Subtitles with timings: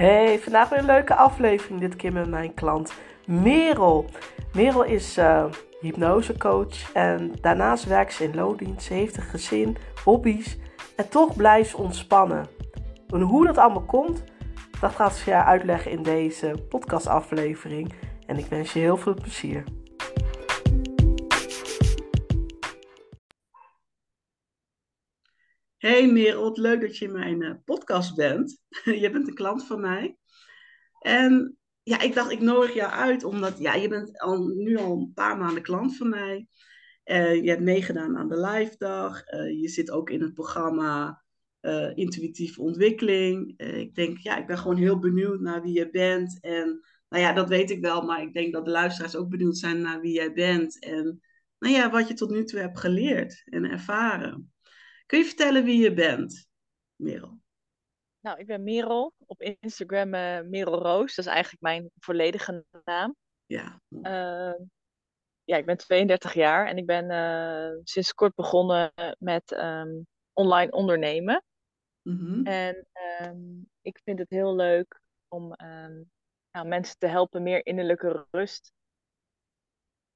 [0.00, 1.80] Hey, vandaag weer een leuke aflevering.
[1.80, 2.92] Dit keer met mijn klant
[3.26, 4.04] Merel.
[4.52, 5.44] Merel is uh,
[5.80, 8.86] hypnosecoach en daarnaast werkt ze in loondienst.
[8.86, 10.58] Ze heeft een gezin, hobby's
[10.96, 12.46] en toch blijft ze ontspannen.
[13.08, 14.24] En hoe dat allemaal komt,
[14.80, 17.92] dat gaat ze je uitleggen in deze podcastaflevering.
[18.26, 19.64] En ik wens je heel veel plezier.
[25.80, 28.62] Hey Merel, leuk dat je in mijn uh, podcast bent.
[29.02, 30.16] je bent een klant van mij.
[30.98, 34.98] En ja, ik dacht, ik nodig jou uit, omdat ja, je bent al, nu al
[34.98, 36.46] een paar maanden klant van mij.
[37.04, 39.32] Uh, je hebt meegedaan aan de live dag.
[39.32, 41.22] Uh, je zit ook in het programma
[41.94, 43.58] Intuïtieve Ontwikkeling.
[43.58, 46.40] ik denk, ja, ik ben gewoon heel benieuwd naar wie je bent.
[46.40, 49.58] En nou ja, dat weet ik wel, maar ik denk dat de luisteraars ook benieuwd
[49.58, 50.84] zijn naar wie jij bent.
[50.84, 51.20] En
[51.58, 54.52] nou ja, wat je tot nu toe hebt geleerd en ervaren.
[55.10, 56.48] Kun je vertellen wie je bent,
[56.96, 57.40] Merel?
[58.20, 59.12] Nou, ik ben Merel.
[59.26, 61.14] Op Instagram uh, Merel Roos.
[61.14, 63.16] Dat is eigenlijk mijn volledige naam.
[63.46, 63.80] Ja.
[63.88, 64.66] Uh,
[65.44, 70.70] ja, ik ben 32 jaar en ik ben uh, sinds kort begonnen met um, online
[70.70, 71.44] ondernemen.
[72.02, 72.46] Mm -hmm.
[72.46, 72.86] En
[73.22, 76.10] um, ik vind het heel leuk om um,
[76.50, 78.72] nou, mensen te helpen meer innerlijke rust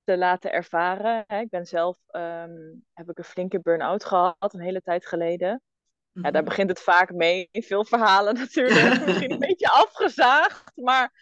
[0.04, 1.24] te laten ervaren.
[1.28, 5.62] Ik ben zelf, um, heb ik een flinke burn-out gehad, een hele tijd geleden.
[6.12, 6.44] Ja, daar mhm.
[6.44, 7.48] begint het vaak mee.
[7.52, 9.06] Veel verhalen natuurlijk.
[9.06, 10.72] Misschien een beetje afgezaagd.
[10.76, 11.12] Maar,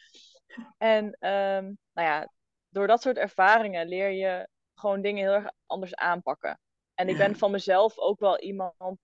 [0.78, 2.32] en um, nou ja,
[2.68, 6.60] door dat soort ervaringen leer je gewoon dingen heel erg anders aanpakken.
[6.94, 8.98] En ik ben van mezelf ook wel iemand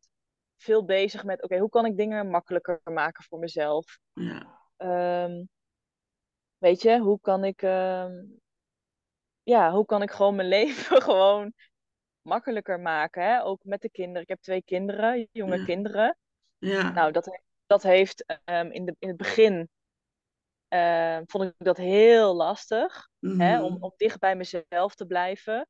[0.56, 3.98] veel bezig met, oké, hoe kan ik dingen makkelijker maken voor mezelf?
[4.12, 4.56] Ja.
[5.24, 5.48] Um,
[6.58, 7.62] weet je, hoe kan ik
[9.48, 11.52] ja, hoe kan ik gewoon mijn leven gewoon
[12.22, 13.22] makkelijker maken?
[13.22, 13.44] Hè?
[13.44, 14.22] Ook met de kinderen.
[14.22, 15.64] Ik heb twee kinderen, jonge ja.
[15.64, 16.18] kinderen.
[16.58, 16.92] Ja.
[16.92, 19.68] Nou, dat, dat heeft um, in, de, in het begin
[20.68, 23.08] uh, vond ik dat heel lastig.
[23.20, 23.62] Hè?
[23.62, 25.68] Om, om dicht bij mezelf te blijven.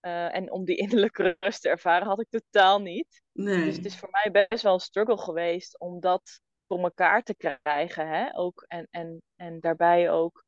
[0.00, 3.22] Uh, en om die innerlijke rust te ervaren had ik totaal niet.
[3.32, 3.64] Nee.
[3.64, 7.36] Dus het is voor mij best wel een struggle geweest om dat voor elkaar te
[7.36, 8.08] krijgen.
[8.08, 8.36] Hè?
[8.36, 10.45] Ook, en, en, en daarbij ook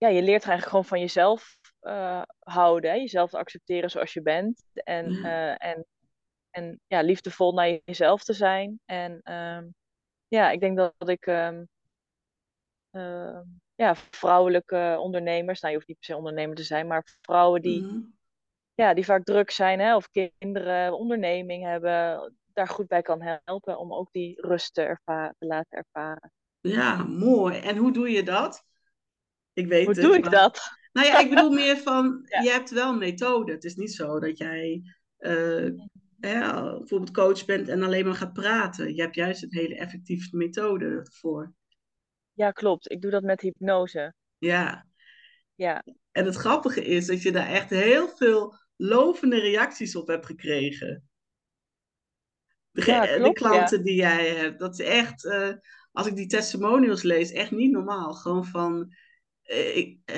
[0.00, 2.90] ja, je leert eigenlijk gewoon van jezelf uh, houden.
[2.90, 2.96] Hè?
[2.96, 4.64] Jezelf te accepteren zoals je bent.
[4.72, 5.18] En, ja.
[5.18, 5.86] uh, en,
[6.50, 8.80] en ja, liefdevol naar jezelf te zijn.
[8.84, 9.74] En um,
[10.28, 11.68] ja, ik denk dat, dat ik um,
[12.90, 13.40] uh,
[13.74, 17.80] ja, vrouwelijke ondernemers, nou je hoeft niet per se ondernemer te zijn, maar vrouwen die,
[17.80, 18.14] mm-hmm.
[18.74, 23.78] ja, die vaak druk zijn hè, of kinderen, onderneming hebben, daar goed bij kan helpen
[23.78, 26.32] om ook die rust te, ervaren, te laten ervaren.
[26.60, 27.58] Ja, mooi.
[27.58, 28.68] En hoe doe je dat?
[29.52, 30.30] Ik weet Hoe het, doe ik maar...
[30.30, 30.78] dat?
[30.92, 32.40] Nou ja, ik bedoel meer van, Ja.
[32.40, 33.52] je hebt wel een methode.
[33.52, 34.82] Het is niet zo dat jij
[35.16, 35.68] eh,
[36.20, 38.94] hè, bijvoorbeeld coach bent en alleen maar gaat praten.
[38.94, 41.52] Je hebt juist een hele effectieve methode voor.
[42.32, 42.90] Ja, klopt.
[42.90, 44.14] Ik doe dat met hypnose.
[44.38, 44.86] Ja.
[45.54, 45.84] Ja.
[46.12, 51.08] En het grappige is dat je daar echt heel veel lovende reacties op hebt gekregen.
[52.70, 53.84] De, Ja, klopt, klanten ja.
[53.84, 55.52] die jij hebt, dat is echt, eh,
[55.92, 58.14] als ik die testimonials lees, echt niet normaal.
[58.14, 58.94] Gewoon van, eh, eh,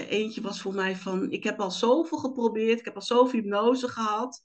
[0.09, 3.89] eentje was voor mij van, ik heb al zoveel geprobeerd, ik heb al zoveel hypnose
[3.89, 4.43] gehad,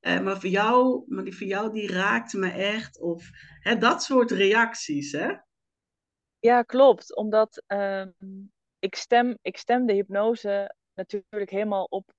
[0.00, 3.00] eh, maar voor jou, maar die voor jou die raakte me echt.
[3.00, 3.28] Of
[3.60, 5.32] hè, dat soort reacties, hè?
[6.38, 7.16] Ja, klopt.
[7.16, 8.10] Omdat ehm,
[8.78, 12.12] ik, stem, ik stem de hypnose natuurlijk helemaal op,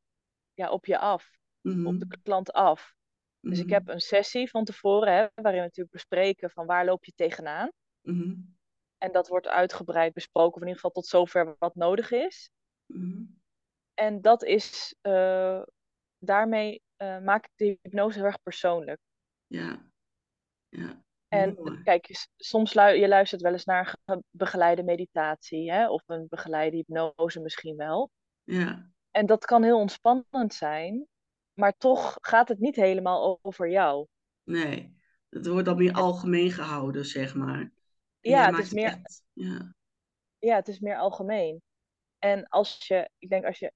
[0.53, 1.31] ja, op je af.
[1.63, 2.93] Mhm, Op de klant af.
[3.45, 6.85] Dus ik mhm, heb een sessie van tevoren, hè, waarin we natuurlijk bespreken van waar
[6.85, 7.71] loop je tegenaan.
[8.05, 8.31] mhm,
[9.01, 12.49] En dat wordt uitgebreid besproken, of in ieder geval tot zover wat nodig is.
[12.87, 13.23] mhm.
[13.93, 15.61] En dat is, eh,
[16.19, 18.99] daarmee eh, maak ik de hypnose heel erg persoonlijk.
[19.47, 19.85] Ja,
[20.69, 21.81] ja, En mooi.
[21.83, 26.25] kijk, soms lu je luistert wel eens naar een ge- begeleide meditatie, hè, of een
[26.29, 28.11] begeleide hypnose misschien wel.
[28.43, 31.07] Ja, En dat kan heel ontspannend zijn,
[31.53, 34.07] maar toch gaat het niet helemaal over jou.
[34.43, 34.99] nee.
[35.29, 37.71] Het wordt dan meer algemeen gehouden, zeg maar.
[38.21, 39.01] Ja, het is meer,
[39.33, 39.73] ja.
[40.39, 41.61] ja, het is meer algemeen.
[42.19, 43.73] En als je, ik denk als je,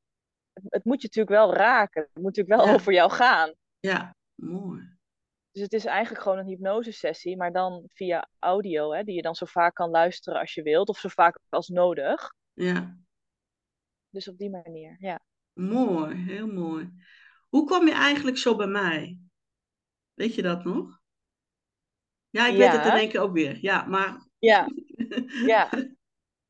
[0.54, 2.02] het, het moet je natuurlijk wel raken.
[2.02, 3.54] Het moet natuurlijk wel Ja, over jou gaan.
[3.80, 4.94] ja, mooi.
[5.52, 9.36] Dus het is eigenlijk gewoon een hypnosesessie, maar dan via audio, hè, die je dan
[9.36, 12.34] zo vaak kan luisteren als je wilt, of zo vaak als nodig.
[12.54, 12.98] Ja,
[14.10, 15.20] Dus op die manier, ja.
[15.54, 16.90] mooi, heel mooi.
[17.50, 19.20] Hoe kwam je eigenlijk zo bij mij?
[20.14, 21.02] Weet je dat nog?
[22.36, 23.58] Ja, ik weet het in één keer ook weer.
[23.62, 24.18] Ja, maar.
[24.40, 24.68] ja,
[25.54, 25.70] ja.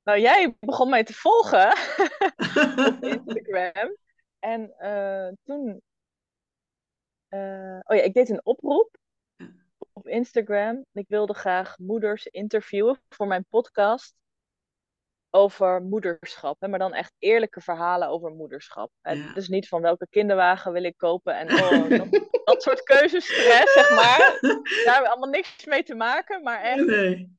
[0.03, 1.69] Nou, jij begon mij te volgen
[2.87, 3.95] op Instagram.
[4.39, 5.81] En eh, toen,
[7.27, 8.97] eh, oh ja, ik deed een oproep
[9.77, 10.85] op op Instagram.
[10.93, 14.15] Ik wilde graag moeders interviewen voor mijn podcast
[15.35, 16.59] over moederschap.
[16.61, 18.91] Hè, maar dan echt eerlijke verhalen over moederschap.
[19.01, 19.33] Ja.
[19.33, 23.89] Dus niet van welke kinderwagen wil ik kopen en oh, dat, dat soort keuzestress, zeg
[23.89, 24.17] maar.
[24.85, 27.37] Daar hebben we allemaal niks mee te maken, maar echt Nee.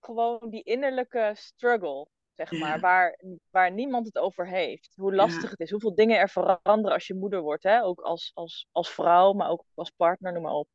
[0.00, 2.58] gewoon die innerlijke struggle, zeg Ja.
[2.58, 3.20] maar, waar,
[3.50, 4.92] waar niemand het over heeft.
[4.96, 5.48] Hoe lastig Ja.
[5.50, 7.82] het is, hoeveel dingen er veranderen als je moeder wordt, hè?
[7.82, 10.68] ook als, als, als vrouw, maar ook als partner, noem maar op.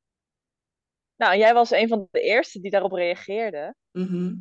[1.16, 3.76] Nou, en jij was een van de eerste die daarop reageerde.
[3.92, 4.34] Mhm.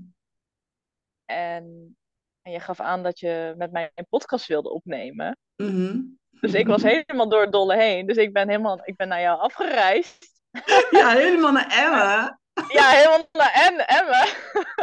[1.31, 1.97] En,
[2.43, 5.39] en je gaf aan dat je met mij een podcast wilde opnemen.
[5.57, 6.01] Mhm.
[6.41, 8.07] Dus ik was helemaal door het dolle heen.
[8.07, 10.29] Dus ik ben helemaal, ik ben naar jou afgereisd.
[10.91, 12.41] Ja, helemaal naar Emmen.
[12.69, 14.29] Ja, helemaal naar en Emmen.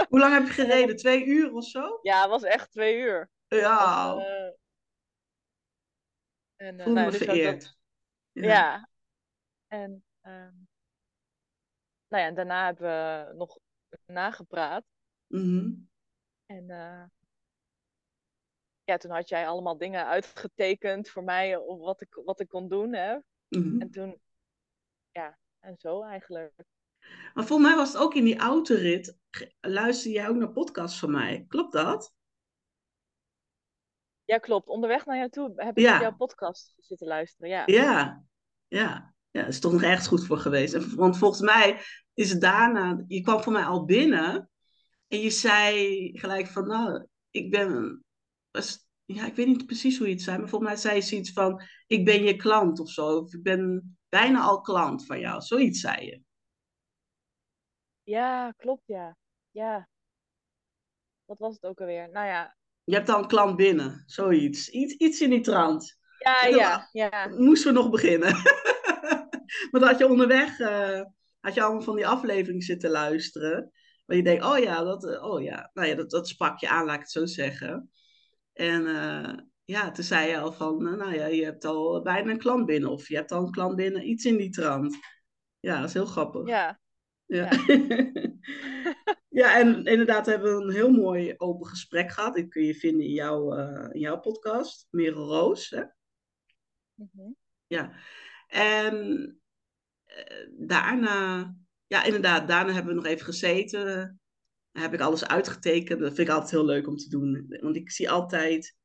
[0.10, 0.96] Hoe lang heb je gereden?
[0.96, 2.00] Twee uur of zo?
[2.02, 3.30] Ja, het was echt twee uur.
[3.48, 4.52] Ja, eh,
[6.56, 7.78] en, eh, voel nou, me dus ook dat- vereerd.
[8.32, 8.90] Ja.
[9.68, 10.54] En ehm,
[12.08, 13.60] nou ja, en daarna hebben we nog
[14.06, 14.84] nagepraat.
[15.28, 15.72] Mhm.
[16.48, 17.04] En eh,
[18.84, 22.68] ja, toen had jij allemaal dingen uitgetekend voor mij op wat ik, wat ik kon
[22.68, 22.94] doen.
[22.94, 23.18] Hè?
[23.48, 23.82] Mhm.
[23.82, 24.22] En toen,
[25.12, 26.54] ja, en zo eigenlijk.
[27.34, 29.18] Maar volgens mij was het ook in die autorit.
[29.60, 31.46] Luister jij ook naar podcasts van mij?
[31.48, 32.14] Klopt dat?
[34.24, 34.68] Ja, klopt.
[34.68, 36.02] Onderweg naar jou toe heb ik Ja.
[36.02, 37.50] jouw podcast zitten luisteren.
[37.50, 37.64] Ja.
[37.66, 38.24] Ja,
[38.68, 39.16] ja.
[39.32, 40.94] Ja, dat is toch nog ergens goed voor geweest.
[40.96, 41.82] Want volgens mij
[42.14, 44.50] is het daarna, je kwam voor mij al binnen
[45.08, 48.04] en je zei gelijk van, nou, ik ben,
[48.52, 51.02] was- ja, ik weet niet precies hoe je het zei, maar volgens mij zei je
[51.02, 53.18] zoiets van, ik ben je klant of zo.
[53.18, 55.42] Of ik ben bijna al klant van jou.
[55.42, 56.22] Zoiets zei je.
[58.04, 59.18] Ja, klopt, ja.
[59.52, 59.90] Ja.
[61.26, 62.10] Wat was het ook alweer?
[62.12, 64.04] Nou ja, Je hebt al een klant binnen.
[64.06, 64.70] Zoiets.
[64.70, 65.98] Iets, iets in die trant.
[66.20, 66.90] ja, Ja.
[66.92, 67.28] ja.
[67.28, 68.32] Moesten we nog beginnen.
[69.72, 71.02] maar dan had je onderweg, eh,
[71.40, 73.72] had je allemaal van die afleveringen zitten luisteren.
[74.08, 75.70] Waar je denkt, oh ja, dat, eh, oh ja.
[75.74, 77.92] Nou ja, dat, dat sprak je aan, laat ik het zo zeggen.
[78.54, 82.32] En eh, ja, toen zei je al van, eh, nou ja, je hebt al bijna
[82.32, 82.90] een klant binnen.
[82.90, 84.98] Of je hebt al een klant binnen, iets in die trant.
[85.60, 86.48] Ja, dat is heel grappig.
[86.48, 86.80] Ja,
[87.26, 87.50] Ja.
[89.30, 92.34] ja, en inderdaad hebben we een heel mooi open gesprek gehad.
[92.34, 93.54] Dit kun je vinden in jouw,
[93.92, 95.70] in jouw podcast, Merel Roos.
[95.70, 95.84] Hè?
[96.94, 97.32] Mhm.
[97.68, 97.92] Ja.
[98.48, 99.40] En
[100.58, 101.56] daarna,
[101.88, 104.20] ja, inderdaad, daarna hebben we nog even gezeten.
[104.72, 106.00] Dan heb ik alles uitgetekend.
[106.00, 107.58] Dat vind ik altijd heel leuk om te doen.
[107.62, 108.76] Want ik zie altijd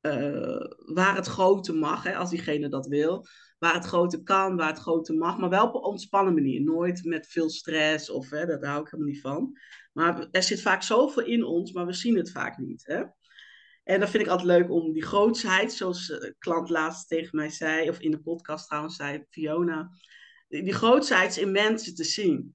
[0.00, 3.26] eh, waar het grote mag, hè, als diegene dat wil.
[3.58, 5.38] Waar het grote kan, waar het grote mag.
[5.38, 6.62] Maar wel op een ontspannen manier.
[6.62, 9.58] Nooit met veel stress of hè, dat hou ik helemaal niet van.
[9.92, 12.86] Maar er zit vaak zoveel in ons, maar we zien het vaak niet.
[12.86, 13.02] Hè?
[13.84, 17.36] En dan vind ik altijd leuk om die grootsheid, zoals eh, de klant laatst tegen
[17.36, 19.90] mij zei, of in de podcast trouwens zei Fiona,
[20.62, 22.54] die grootsheid in mensen te zien.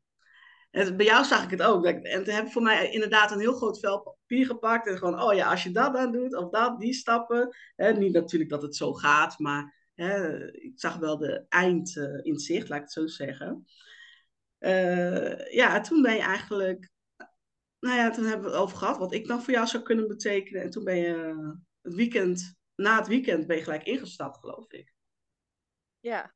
[0.71, 1.85] En bij jou zag ik het ook.
[1.85, 4.87] En toen heb ik voor mij inderdaad een heel groot vel papier gepakt.
[4.87, 7.55] En gewoon, oh ja, als je dat dan doet, of dat, die stappen.
[7.75, 12.19] Hè, niet natuurlijk dat het zo gaat, maar hè, ik zag wel de eind eh,
[12.21, 13.65] in zicht, laat ik het zo zeggen.
[14.57, 16.89] Eh, ja, toen ben je eigenlijk
[17.79, 20.07] nou ja, toen hebben we het over gehad wat ik dan voor jou zou kunnen
[20.07, 20.61] betekenen.
[20.61, 21.49] En toen ben je eh,
[21.81, 24.93] het weekend, na het weekend ben je gelijk ingestapt, geloof ik.
[25.99, 26.33] Ja,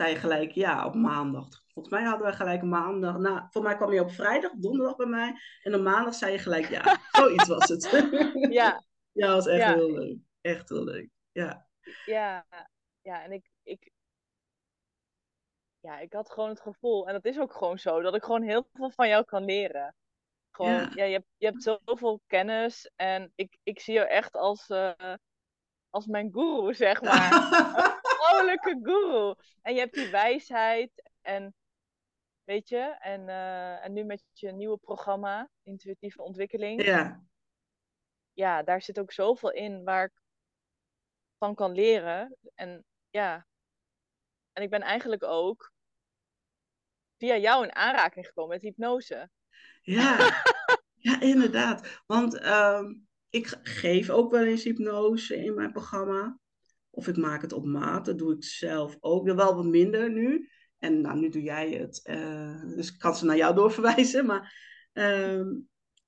[0.00, 1.48] Zei gelijk ja op maandag.
[1.72, 3.18] Volgens mij hadden we gelijk maandag.
[3.18, 5.34] Nou, voor mij kwam je op vrijdag, donderdag bij mij.
[5.62, 6.98] En op maandag zei je gelijk ja.
[7.20, 7.90] Zoiets was het.
[8.60, 8.82] ja,
[9.12, 9.74] ja, dat was echt Ja.
[9.74, 10.18] heel leuk.
[10.40, 11.08] Echt heel leuk.
[11.32, 11.66] Ja.
[12.04, 12.46] ja,
[13.02, 13.22] ja.
[13.22, 13.90] En ik, ik,
[15.80, 18.42] ja, ik had gewoon het gevoel, en dat is ook gewoon zo, dat ik gewoon
[18.42, 19.94] heel veel van jou kan leren.
[20.50, 20.90] Gewoon, Ja.
[20.94, 25.14] ja, je, hebt, je hebt zoveel kennis en ik, ik zie je echt als, eh,
[25.90, 27.30] als mijn guru, zeg maar.
[28.82, 29.34] guru.
[29.62, 31.54] En je hebt die wijsheid en
[32.44, 37.24] weet je, en, eh, en nu met je nieuwe programma, Intuïtieve Ontwikkeling, ja.
[38.32, 38.62] ja.
[38.62, 40.22] daar zit ook zoveel in waar ik
[41.38, 42.36] van kan leren.
[42.54, 43.46] En ja,
[44.52, 45.72] en ik ben eigenlijk ook
[47.16, 49.30] via jou in aanraking gekomen met hypnose.
[49.82, 50.42] Ja,
[51.08, 52.02] ja inderdaad.
[52.06, 52.94] Want ehm,
[53.30, 56.38] ik geef ook wel eens hypnose in mijn programma.
[56.90, 58.04] Of ik maak het op maat.
[58.04, 59.24] Dat doe ik zelf ook.
[59.24, 60.48] Wel wat minder nu.
[60.78, 62.02] En nou, nu doe jij het.
[62.04, 64.26] eh, dus ik kan ze naar jou doorverwijzen.
[64.26, 64.54] Maar,
[64.92, 65.48] ehm,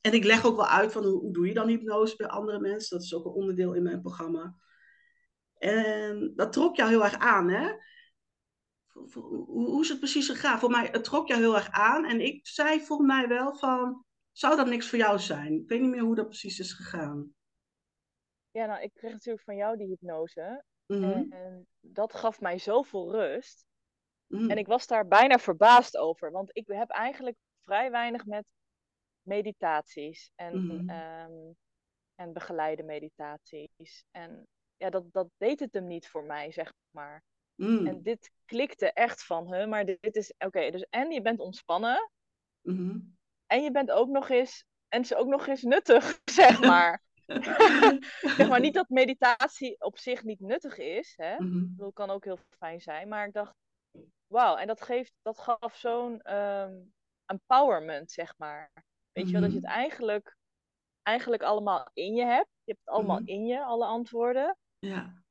[0.01, 2.97] en ik leg ook wel uit van hoe, doe je dan hypnose bij andere mensen.
[2.97, 4.57] Dat is ook een onderdeel in mijn programma.
[5.59, 7.73] En dat trok jou heel erg aan, hè?
[8.93, 10.59] Hoe, is het precies gegaan?
[10.59, 12.05] Voor mij, het trok jou heel erg aan.
[12.05, 15.53] En ik zei voor mij wel van, zou dat niks voor jou zijn?
[15.53, 17.35] Ik weet niet meer hoe dat precies is gegaan.
[18.51, 20.65] Ja, nou, ik kreeg natuurlijk van jou die hypnose.
[21.01, 21.33] Mhm.
[21.33, 23.65] En dat gaf mij zoveel rust.
[24.27, 24.51] Mm.
[24.51, 28.45] En ik was daar bijna verbaasd over, want ik heb eigenlijk vrij weinig met
[29.23, 30.89] meditaties en, Mhm.
[30.89, 31.53] ehm,
[32.15, 34.05] en begeleide meditaties.
[34.11, 34.47] En
[34.77, 37.23] ja, dat, dat deed het hem niet voor mij, zeg maar.
[37.55, 37.87] Mm.
[37.87, 41.41] En dit klikte echt van, hè, maar dit, dit is, oké, dus en je bent
[41.41, 42.11] ontspannen,
[42.61, 42.99] Mhm.
[43.47, 47.03] en je bent ook nog eens, en is ook nog eens nuttig, zeg maar.
[48.37, 51.35] Zeg maar niet dat meditatie op zich niet nuttig is, hè.
[51.39, 51.67] Mhm.
[51.77, 53.55] Dat kan ook heel fijn zijn, maar ik dacht,
[54.27, 56.75] wauw, en dat, geeft, dat gaf zo'n ehm,
[57.27, 58.71] empowerment, zeg maar.
[59.12, 59.75] Weet je wel, dat je het Mhm.
[59.77, 60.37] eigenlijk,
[61.03, 62.49] eigenlijk allemaal in je hebt.
[62.65, 63.29] Je hebt het allemaal Mhm.
[63.29, 64.57] in je, alle antwoorden.
[64.79, 65.23] Ja.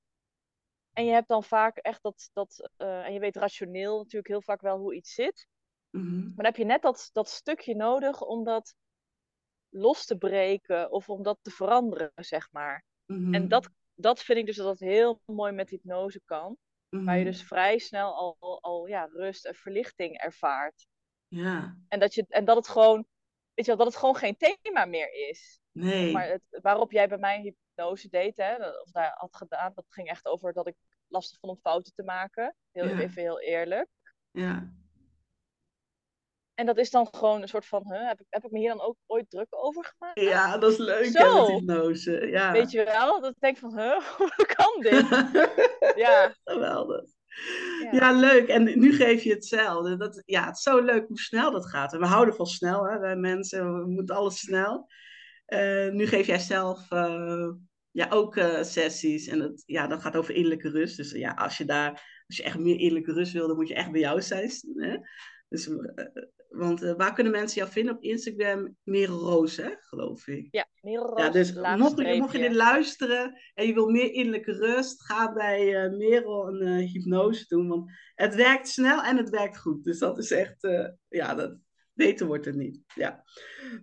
[0.94, 4.42] En je hebt dan vaak echt dat, dat eh, en je weet rationeel natuurlijk heel
[4.42, 5.48] vaak wel hoe iets zit.
[5.92, 8.76] Maar dan heb je net dat, dat stukje nodig om dat
[9.72, 12.84] los te breken of om dat te veranderen, zeg maar.
[13.06, 13.34] Mhm.
[13.34, 16.58] En dat, dat vind ik dus dat dat heel mooi met hypnose kan.
[16.90, 17.32] Waar je Mhm.
[17.32, 20.88] dus vrij snel al, al ja, rust en verlichting ervaart.
[21.28, 21.78] Ja.
[21.88, 23.06] En dat, je, en dat het gewoon,
[23.54, 25.60] weet je wel, dat het gewoon geen thema meer is.
[25.72, 26.12] Nee.
[26.12, 30.08] Maar het, waarop jij bij mij hypnose deed, hè, of daar had gedaan, dat ging
[30.08, 30.76] echt over dat ik
[31.08, 32.56] lastig vond om fouten te maken.
[32.72, 33.00] Heel, Ja.
[33.00, 33.88] Even heel eerlijk.
[34.32, 34.74] Ja.
[36.56, 38.70] En dat is dan gewoon een soort van, huh, heb, ik, heb ik me hier
[38.70, 40.20] dan ook ooit druk over gemaakt?
[40.20, 41.46] Ja, dat is leuk hè, Zo.
[41.46, 42.28] hypnose.
[42.28, 42.52] Ja.
[42.52, 43.22] Weet je wel?
[43.22, 45.10] Dat ik denk van, huh, hoe kan dit?
[45.96, 47.06] Ja, Geweldig.
[47.82, 47.90] Ja.
[47.92, 48.12] Ja.
[48.12, 48.48] leuk.
[48.48, 49.98] En nu geef je hetzelfde.
[49.98, 51.94] Dat, ja, het is zo leuk hoe snel dat gaat.
[51.94, 53.80] En we houden van snel, hè, wij mensen.
[53.80, 54.88] We moeten alles snel.
[55.46, 57.50] Eh, nu geef jij zelf eh,
[57.92, 59.28] ja, ook eh, sessies.
[59.28, 60.98] En het, ja, dat gaat over innerlijke rust.
[60.98, 63.76] Dus ja, als je daar, als je echt meer innerlijke rust wil, dan moet je
[63.76, 64.52] echt bij jou zijn.
[64.76, 64.98] Hè?
[65.52, 66.06] Dus, eh,
[66.50, 67.96] want eh, waar kunnen mensen jou vinden?
[67.96, 70.48] Op Instagram, Merel Roos, hè, geloof ik.
[70.52, 73.90] ja, Merel Ja, Roos, dus laag mocht je, mocht je dit luisteren en je wil
[73.90, 77.68] meer innerlijke rust, ga bij eh, Merel een eh, hypnose doen.
[77.68, 79.84] Want het werkt snel en het werkt goed.
[79.84, 81.58] Dus dat is echt, eh, ja, dat,
[81.94, 82.80] beter wordt het niet.
[82.96, 83.24] Ja.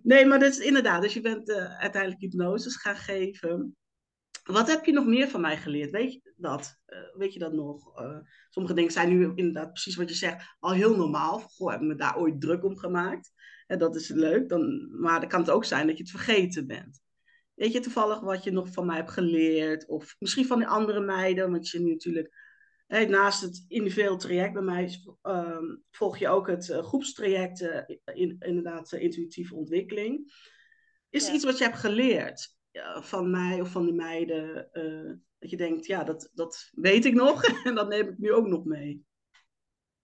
[0.03, 1.01] Nee, maar dat is inderdaad.
[1.01, 3.77] Dus je bent eh, uiteindelijk hypnoses gaan geven.
[4.51, 5.91] Wat heb je nog meer van mij geleerd?
[5.91, 6.79] Weet je dat?
[6.85, 7.97] Eh, weet je dat nog?
[7.97, 8.17] Eh,
[8.49, 11.39] sommige dingen zijn nu inderdaad precies wat je zegt al heel normaal.
[11.39, 13.31] Goh, heb ik me daar ooit druk om gemaakt?
[13.67, 14.49] En dat is leuk.
[14.49, 17.01] Dan, maar dan kan het ook zijn dat je het vergeten bent.
[17.53, 19.87] Weet je toevallig wat je nog van mij hebt geleerd?
[19.87, 22.47] Of misschien van die andere meiden, want je nu natuurlijk...
[22.87, 27.61] Naast het individueel traject bij mij ehm, volg je ook het eh, groepstraject,
[28.13, 30.33] in, inderdaad, intuïtieve ontwikkeling.
[31.09, 31.35] Is er Ja.
[31.35, 34.73] iets wat je hebt geleerd ja, van mij of van die meiden?
[34.73, 38.33] eh, dat je denkt, ja, dat, dat weet ik nog en dat neem ik nu
[38.33, 39.05] ook nog mee.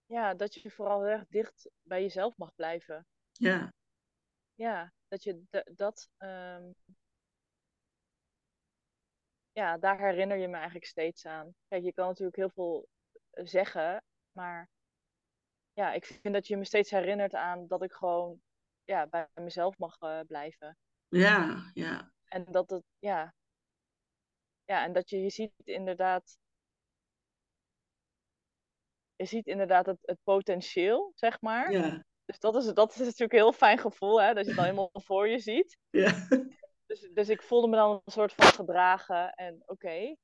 [0.06, 3.06] Ja, dat je vooral heel erg dicht bij jezelf mag blijven.
[3.38, 3.72] Ja,
[4.54, 5.42] Ja, dat je
[5.74, 6.08] dat.
[6.16, 6.70] ehm,
[9.52, 11.54] ja, daar herinner je me eigenlijk steeds aan.
[11.68, 12.88] Kijk, je kan natuurlijk heel veel
[13.30, 14.68] zeggen, maar
[15.72, 18.40] ja, ik vind dat je me steeds herinnert aan dat ik gewoon
[18.84, 20.76] ja, bij mezelf mag eh, blijven.
[21.10, 23.34] ja, ja, En dat het, ja.
[24.64, 26.38] Ja, en dat je, je ziet inderdaad.
[29.16, 31.72] Je ziet inderdaad het, het potentieel, zeg maar.
[31.72, 34.56] ja, Dus dat is, dat is natuurlijk een heel fijn gevoel, hè, dat je het
[34.56, 35.78] dan helemaal voor je ziet.
[35.90, 36.26] ja,
[36.86, 40.16] Dus, dus ik voelde me dan een soort van gedragen en oké.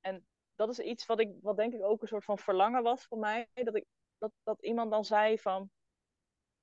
[0.00, 3.06] En dat is iets wat, ik, wat denk ik ook een soort van verlangen was
[3.06, 3.48] voor mij.
[3.54, 3.84] Dat, ik,
[4.18, 5.70] dat, dat iemand dan zei van,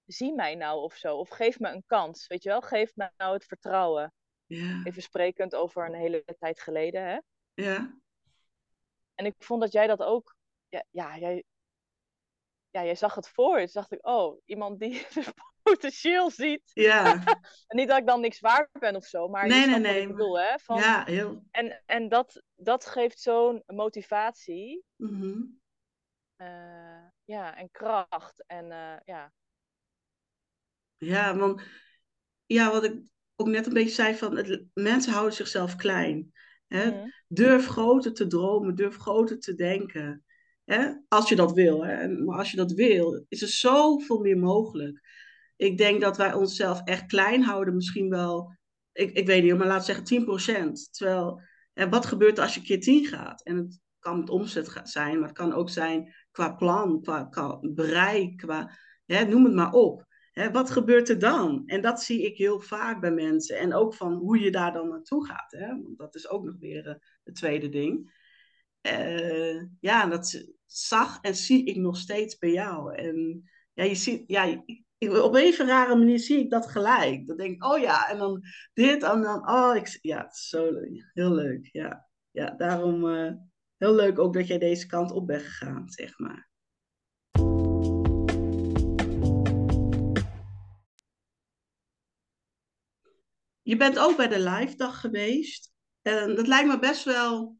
[0.05, 1.17] zie mij nou of zo.
[1.17, 2.61] Of geef me een kans, weet je wel.
[2.61, 4.13] Geef me nou het vertrouwen.
[4.47, 7.19] Ja, Even sprekend over een hele tijd geleden, hè.
[7.53, 7.99] ja,
[9.15, 10.35] En ik vond dat jij dat ook,
[10.69, 11.43] ja, ja, jij,
[12.69, 13.57] ja jij zag het voor.
[13.57, 16.71] Toen dacht ik, oh, iemand die het potentieel ziet.
[16.73, 17.23] ja,
[17.67, 20.07] En niet dat ik dan niks waard ben of zo, maar Nee, nee, nee, ik
[20.07, 20.57] bedoel, hè.
[20.59, 21.43] Van, ja, heel.
[21.51, 25.41] En, en dat, dat geeft zo'n motivatie mhm.
[26.35, 28.43] eh, ja, en kracht.
[28.45, 29.33] En eh, ja,
[30.97, 31.61] Ja, want
[32.45, 33.01] ja, wat ik
[33.39, 36.31] ook net een beetje zei van het, mensen houden zichzelf klein.
[36.67, 36.89] Hè?
[36.89, 37.09] Mhm.
[37.27, 40.23] Durf groter te dromen, durf groter te denken.
[40.63, 40.91] Hè?
[41.07, 41.85] Als je dat wil.
[41.85, 42.07] Hè?
[42.07, 45.01] Maar als je dat wil, is er zoveel meer mogelijk.
[45.55, 48.57] Ik denk dat wij onszelf echt klein houden, misschien wel,
[48.91, 50.89] ik, ik weet niet, maar we zeggen 10%.
[50.91, 51.41] Terwijl,
[51.73, 53.43] hè, wat gebeurt er als je keer 10 gaat?
[53.43, 57.59] En het kan met omzet zijn, maar het kan ook zijn qua plan, qua, qua
[57.61, 58.71] bereik, qua,
[59.05, 60.06] hè, noem het maar op.
[60.37, 61.63] Hè, wat gebeurt er dan?
[61.65, 63.57] En dat zie ik heel vaak bij mensen.
[63.57, 65.51] En ook van hoe je daar dan naartoe gaat.
[65.51, 65.67] Hè?
[65.67, 68.15] Want dat is ook nog weer eh, het tweede ding.
[68.81, 72.95] Eh, ja, dat zag en zie ik nog steeds bij jou.
[72.95, 77.27] En ja, je ziet, ja, ik- op een even rare manier zie ik dat gelijk.
[77.27, 78.41] Dan denk ik, oh ja, en dan
[78.73, 81.09] dit en dan, oh, ik, ja, het is zo leuk.
[81.13, 82.07] Heel leuk, ja.
[82.31, 83.31] Ja, daarom eh,
[83.77, 86.49] heel leuk ook dat jij deze kant op bent gegaan, zeg maar.
[93.67, 95.73] Je bent ook bij de live dag geweest.
[96.01, 97.57] En dat lijkt me best wel.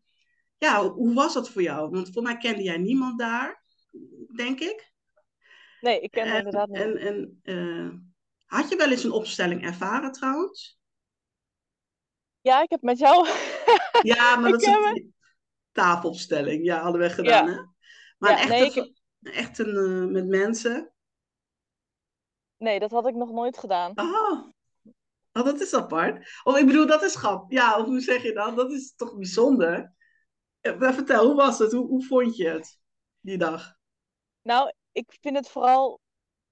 [0.58, 1.90] Ja, hoe was dat voor jou?
[1.90, 3.64] Want voor mij kende jij niemand daar,
[4.36, 4.94] denk ik.
[5.82, 6.78] Nee, ik ken en, inderdaad niet.
[6.78, 7.94] En, en uh,
[8.46, 10.80] had je wel eens een opstelling ervaren trouwens?
[12.42, 13.28] Ja, ik heb met jou.
[14.02, 15.14] ja, maar dat is een
[15.72, 16.66] tafelopstelling.
[16.66, 17.54] Ja, hadden we gedaan, Ja.
[17.54, 17.62] hè?
[18.18, 18.96] Maar Ja, echt, nee, een,
[19.34, 20.94] echt een uh, met mensen.
[22.58, 23.92] Nee, dat had ik nog nooit gedaan.
[23.96, 24.56] Oh.
[25.40, 26.42] Oh, dat is apart.
[26.44, 27.52] Of ik bedoel, dat is grap.
[27.52, 28.56] Ja, of hoe zeg je dat?
[28.56, 29.94] Dat is toch bijzonder.
[30.62, 31.72] Uh, vertel, hoe was het?
[31.72, 32.80] Hoe, hoe vond je het
[33.20, 33.76] die dag?
[34.42, 36.00] Nou, ik vind het vooral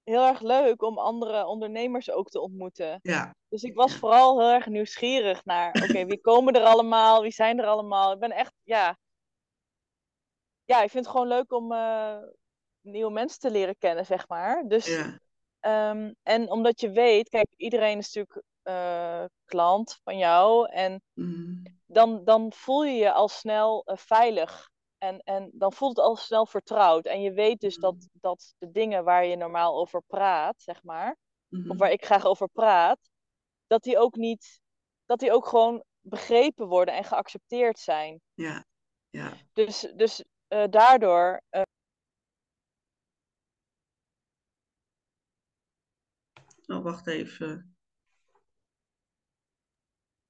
[0.04, 3.00] heel erg leuk om andere ondernemers ook te ontmoeten.
[3.02, 3.36] Ja.
[3.50, 7.22] Dus ik was vooral heel erg nieuwsgierig naar, oké, wie komen er allemaal?
[7.22, 8.14] Wie zijn er allemaal?
[8.14, 8.98] Ik ben echt, ja.
[10.64, 12.18] Ja, ik vind het gewoon leuk om uh,
[12.82, 14.64] nieuwe mensen te leren kennen, zeg maar.
[14.68, 14.86] Dus,
[15.60, 15.92] ja.
[15.92, 20.70] um, en omdat je weet, kijk, iedereen is natuurlijk uh, klant van jou.
[20.70, 21.64] En mm.
[21.86, 24.70] dan, dan voel je je al snel uh, veilig.
[24.98, 27.06] En, en dan voelt het al snel vertrouwd.
[27.06, 31.18] En je weet dus dat, dat de dingen waar je normaal over praat, zeg maar,
[31.48, 31.72] mm-hmm.
[31.72, 33.00] of waar ik graag over praat,
[33.68, 34.60] dat die ook niet,
[35.06, 38.22] dat die ook gewoon begrepen worden en geaccepteerd zijn.
[38.34, 38.66] Ja,
[39.10, 39.34] ja.
[39.54, 41.42] Dus, dus uh, daardoor.
[46.68, 47.75] Oh, wacht even.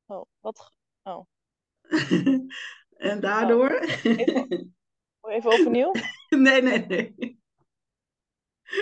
[0.06, 0.72] Oh, wat?
[1.04, 1.26] Oh.
[2.98, 3.72] en daardoor?
[3.72, 4.04] Oh.
[4.04, 4.74] Even,
[5.36, 5.92] even overnieuw?
[6.30, 7.40] nee, nee, nee.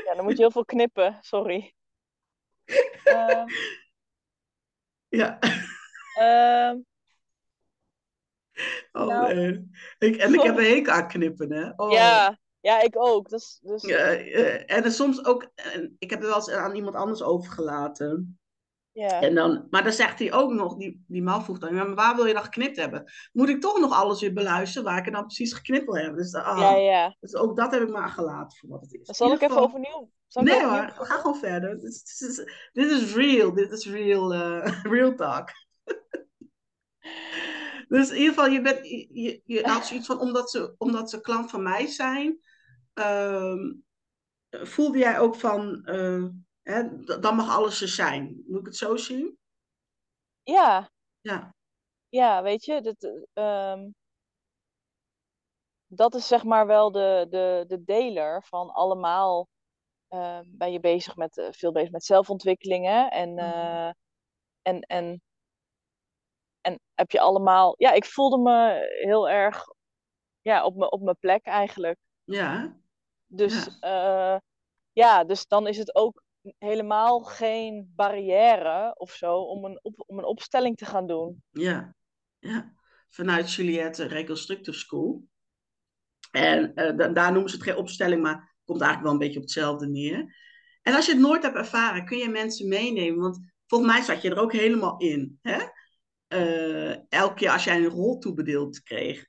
[0.06, 1.74] Ja, dan moet je heel veel knippen, sorry.
[3.06, 3.46] Uh,
[5.20, 5.40] ja.
[6.20, 6.80] Uh,
[8.92, 9.70] oh, nou, nee.
[9.98, 11.70] ik, en ik heb een hekel aan knippen, hè?
[11.76, 11.92] Oh.
[11.92, 13.30] Ja, ja, ik ook.
[13.30, 13.82] Dus, dus...
[13.82, 15.52] Ja, uh, en soms ook,
[15.98, 18.40] ik heb het wel eens aan iemand anders overgelaten.
[18.94, 19.22] Ja.
[19.22, 22.16] En dan, maar dan zegt hij ook nog, die, die man vroeg dan, maar waar
[22.16, 23.12] wil je dan geknipt hebben?
[23.32, 26.18] Moet ik toch nog alles weer beluisteren waar ik er dan precies geknipt wil hebben?
[26.18, 27.16] Dus, ah, ja, ja.
[27.20, 29.06] dus ook dat heb ik maar gelaten voor wat het is.
[29.06, 29.64] Dan zal ik even geval...
[29.64, 30.12] overnieuw.
[30.28, 31.80] Zal nee hoor, ga gewoon verder.
[31.80, 35.50] Dit is, dit is, dit is real, dit is real, uh, real talk.
[37.88, 41.22] dus in ieder geval, je, bent, je, je had zoiets van, omdat ze, omdat ze
[41.22, 42.40] klant van mij zijn,
[42.94, 43.84] um,
[44.50, 46.26] voelde jij ook van, uh,
[46.64, 48.44] hè, dan mag alles er zijn.
[48.48, 49.38] Moet ik het zo zien?
[50.44, 50.90] Ja.
[51.22, 51.56] Ja.
[52.10, 53.96] Ja, weet je, dat, um,
[55.88, 59.48] dat is zeg maar wel de, de, de deler van allemaal.
[60.10, 63.92] Uh, ben je bezig met, uh, veel bezig met zelfontwikkelingen en, uh,
[64.62, 65.22] en, en,
[66.62, 67.74] en heb je allemaal.
[67.78, 69.66] Ja, ik voelde me heel erg
[70.42, 72.00] ja, op, me, op mijn plek eigenlijk.
[72.24, 72.78] Ja.
[73.26, 74.42] Dus ja.
[74.92, 76.24] ja, dus dan is het ook
[76.58, 81.44] helemaal geen barrière of zo om een, op, om een opstelling te gaan doen.
[81.50, 81.96] Ja,
[82.40, 82.74] ja.
[83.10, 85.24] vanuit Juliette Reconstructive School.
[86.32, 89.40] En uh, da daar noemen ze het geen opstelling, maar komt eigenlijk wel een beetje
[89.40, 90.36] op hetzelfde neer.
[90.82, 93.22] En als je het nooit hebt ervaren, kun je mensen meenemen.
[93.22, 95.40] Want volgens mij zat je er ook helemaal in.
[95.42, 95.60] Hè?
[96.28, 99.26] Uh, elke keer als jij een rol toebedeeld kreeg,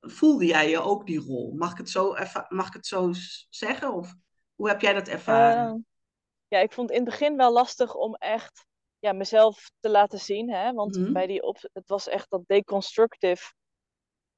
[0.00, 1.52] voelde jij je ook die rol.
[1.52, 2.14] Mag ik het zo,
[2.48, 3.12] mag ik het zo
[3.48, 3.94] zeggen?
[3.94, 4.14] Of
[4.54, 5.74] hoe heb jij dat ervaren?
[5.74, 5.82] Uh,
[6.50, 8.64] ja, ik vond het in het begin wel lastig om echt
[8.98, 10.50] ja, mezelf te laten zien.
[10.52, 10.72] Hè?
[10.72, 11.12] Want Mhm.
[11.12, 13.52] bij die op, het was echt dat deconstructive,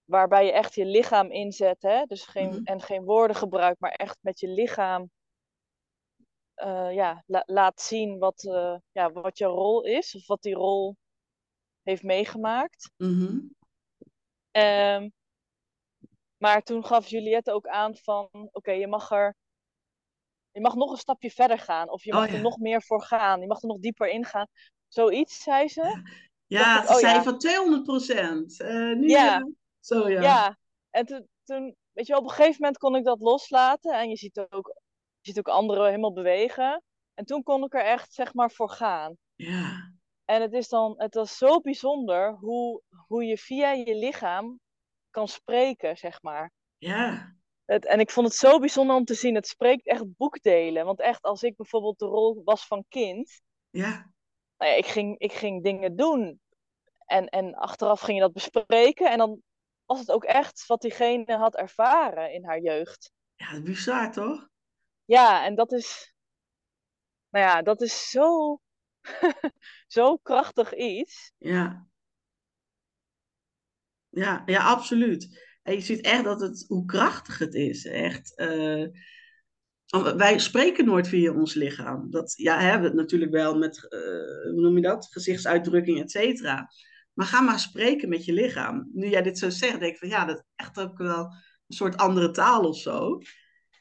[0.04, 1.82] waarbij je echt je lichaam inzet.
[1.82, 2.04] Hè?
[2.04, 2.60] Dus geen, Mhm.
[2.64, 5.10] En geen woorden gebruikt, maar echt met je lichaam
[6.54, 10.14] eh, ja, la- laat zien wat, eh, ja, wat je rol is.
[10.14, 10.96] Of wat die rol
[11.82, 12.90] heeft meegemaakt.
[12.96, 13.38] Mhm.
[14.50, 15.08] Ehm,
[16.36, 19.36] maar toen gaf Juliette ook aan van, oké, je mag er,
[20.52, 21.90] je mag nog een stapje verder gaan.
[21.90, 23.40] Of je Oh, mag er nog meer voor gaan.
[23.40, 24.46] Je mag er nog dieper in gaan.
[24.88, 26.02] Zoiets, zei ze.
[26.46, 27.22] Ja, ik, ze oh zei ja.
[27.22, 28.58] van 200 procent.
[28.98, 29.38] nu, Ja.
[29.38, 29.46] eh,
[29.80, 30.20] zo ja.
[30.20, 30.58] Ja.
[30.90, 33.92] En toen, toen, weet je, wel, op een gegeven moment kon ik dat loslaten.
[33.94, 34.66] En je ziet ook,
[35.20, 36.82] je ziet ook anderen helemaal bewegen.
[37.14, 39.16] En toen kon ik er echt, zeg maar, voor gaan.
[39.34, 39.92] Ja.
[40.24, 44.60] En het is dan, het was zo bijzonder hoe, hoe je via je lichaam
[45.10, 46.50] kan spreken, zeg maar.
[46.78, 47.34] Ja.
[47.72, 49.34] Het, en ik vond het zo bijzonder om te zien.
[49.34, 50.84] Het spreekt echt boekdelen.
[50.84, 53.42] Want echt, als ik bijvoorbeeld de rol was van kind.
[53.70, 54.12] Ja.
[54.56, 56.40] Nou ja, ik ging, ik ging dingen doen.
[57.06, 59.10] En, en achteraf ging je dat bespreken.
[59.10, 59.42] En dan
[59.84, 63.12] was het ook echt wat diegene had ervaren in haar jeugd.
[63.34, 64.48] Ja, dat is bizar toch?
[65.04, 66.14] Ja, en dat is.
[67.28, 68.60] Nou ja, dat is zo.
[69.86, 71.32] zo krachtig iets.
[71.38, 71.86] Ja.
[74.08, 75.51] Ja, ja, absoluut.
[75.62, 77.86] En je ziet echt dat het, hoe krachtig het is.
[77.86, 78.34] Echt.
[78.36, 78.86] eh,
[80.16, 82.10] wij spreken nooit via ons lichaam.
[82.10, 85.08] Dat ja, hebben we natuurlijk wel met, uh, hoe noem je dat?
[85.10, 86.68] Gezichtsuitdrukking, et cetera.
[87.12, 88.90] Maar ga maar spreken met je lichaam.
[88.92, 91.24] Nu jij dit zo zegt, denk ik van ja, dat is echt ook wel
[91.66, 93.18] een soort andere taal of zo.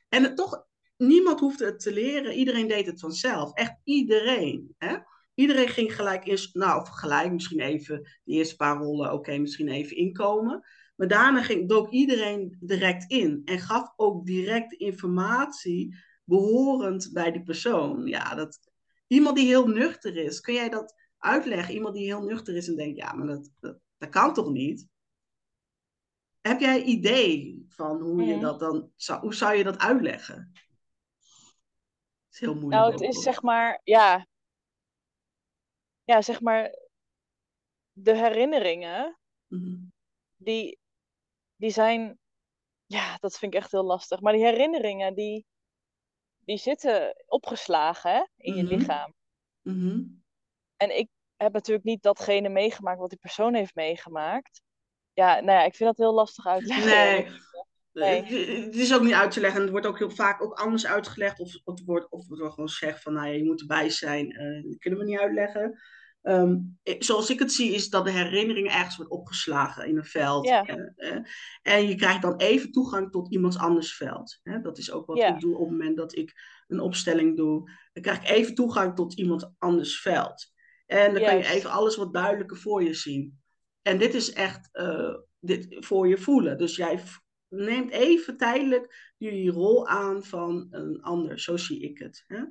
[0.10, 0.65] En toch,
[0.98, 2.34] niemand hoefde het te leren.
[2.34, 3.54] Iedereen deed het vanzelf.
[3.54, 4.76] Echt iedereen.
[4.78, 4.98] Hè?
[5.34, 9.70] Iedereen ging gelijk eerst, nou, of gelijk, misschien even de eerste paar rollen, oké, misschien
[9.70, 10.62] even inkomen.
[11.02, 17.44] Maar daarna ging, dook iedereen direct in en gaf ook direct informatie behorend bij die
[17.44, 18.08] persoon.
[18.08, 18.60] Ja, dat,
[19.08, 21.74] iemand die heel nuchter is, kun jij dat uitleggen?
[21.74, 24.88] Iemand die heel nuchter is en denkt, ja, maar dat, dat, dat kan toch niet?
[26.42, 30.52] Heb jij idee van hoe je dat dan, hoe zou je dat uitleggen?
[32.32, 32.74] is heel moeilijk.
[32.74, 34.28] Nou, het is zeg maar, ja,
[36.04, 36.76] ja, zeg maar,
[37.92, 39.78] de herinneringen, mhm.
[40.36, 40.80] die,
[41.62, 42.19] die zijn,
[42.86, 44.21] ja, dat vind ik echt heel lastig.
[44.21, 45.45] Maar die herinneringen, die,
[46.39, 48.74] die zitten opgeslagen hè, in je mhm.
[48.74, 49.13] lichaam.
[49.62, 50.04] Mhm.
[50.78, 54.62] En ik heb natuurlijk niet datgene meegemaakt wat die persoon heeft meegemaakt.
[55.13, 56.88] Ja, nou ja, ik vind dat heel lastig uitleggen.
[56.88, 57.39] Nee,
[57.93, 58.24] Nee.
[58.65, 59.62] Het is ook niet uit te leggen.
[59.62, 61.39] Het wordt ook heel vaak ook anders uitgelegd.
[61.39, 63.89] Of, of, het wordt, of het wordt gewoon gezegd van, nou ja, je moet erbij
[63.89, 64.41] zijn.
[64.41, 65.80] Uh, dat kunnen we niet uitleggen.
[66.22, 66.58] Ehm,
[67.00, 70.48] zoals ik het zie, is dat de herinnering ergens wordt opgeslagen in een veld.
[70.48, 70.68] Ja.
[70.98, 71.18] Uh,
[71.62, 74.40] en je krijgt dan even toegang tot iemands anders veld.
[74.62, 76.34] dat is ook wat ik doe op het moment dat ik
[76.68, 77.72] een opstelling doe.
[77.94, 80.52] Dan krijg ik even toegang tot iemand anders veld.
[80.86, 83.40] En dan kan je even alles wat duidelijker voor je zien.
[83.82, 84.70] En dit is echt
[85.40, 86.58] dit voor je voelen.
[86.58, 87.04] Dus jij
[87.48, 91.40] neemt even tijdelijk die rol aan van een ander.
[91.40, 92.24] Zo zie ik het.
[92.28, 92.44] Hè?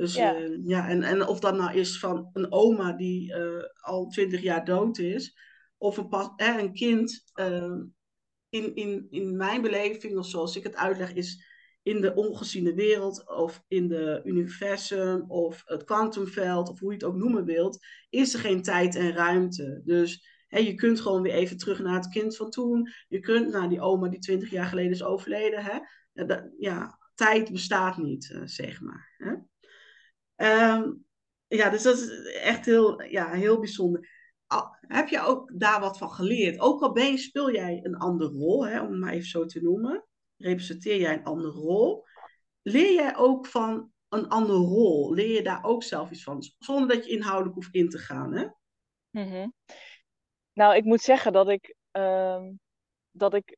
[0.00, 3.62] Dus ja, uh, ja en, en of dat nou is van een oma die uh,
[3.80, 5.38] al twintig jaar dood is,
[5.76, 7.24] of een, pas, eh, een kind.
[7.34, 7.76] Uh,
[8.48, 11.44] in, in, in mijn beleving, of zoals ik het uitleg, is
[11.82, 17.04] in de ongeziene wereld, of in de universum, of het kwantumveld, of hoe je het
[17.04, 17.78] ook noemen wilt,
[18.10, 19.82] is er geen tijd en ruimte.
[19.84, 22.88] Dus je kunt gewoon weer even terug naar het kind van toen.
[23.08, 25.64] Je kunt naar die oma die twintig jaar geleden is overleden.
[25.64, 25.78] Hè?
[26.58, 29.14] Ja, tijd bestaat niet, uh, zeg maar.
[29.16, 29.34] Hè?
[30.42, 31.04] Um,
[31.46, 34.08] ja, dus dat is echt heel, ja, heel bijzonder.
[34.80, 36.60] heb je ook daar wat van geleerd?
[36.60, 39.44] Ook al ben je, speel jij een andere rol, hè, om het maar even zo
[39.44, 40.04] te noemen.
[40.36, 42.04] Representeer jij een andere rol.
[42.62, 45.14] Leer jij ook van een andere rol?
[45.14, 46.42] Leer je daar ook zelf iets van?
[46.58, 48.46] Zonder dat je inhoudelijk hoeft in te gaan, hè?
[49.10, 49.54] Mm
[50.52, 52.52] nou, ik moet zeggen dat ik, ehm,
[53.10, 53.56] dat ik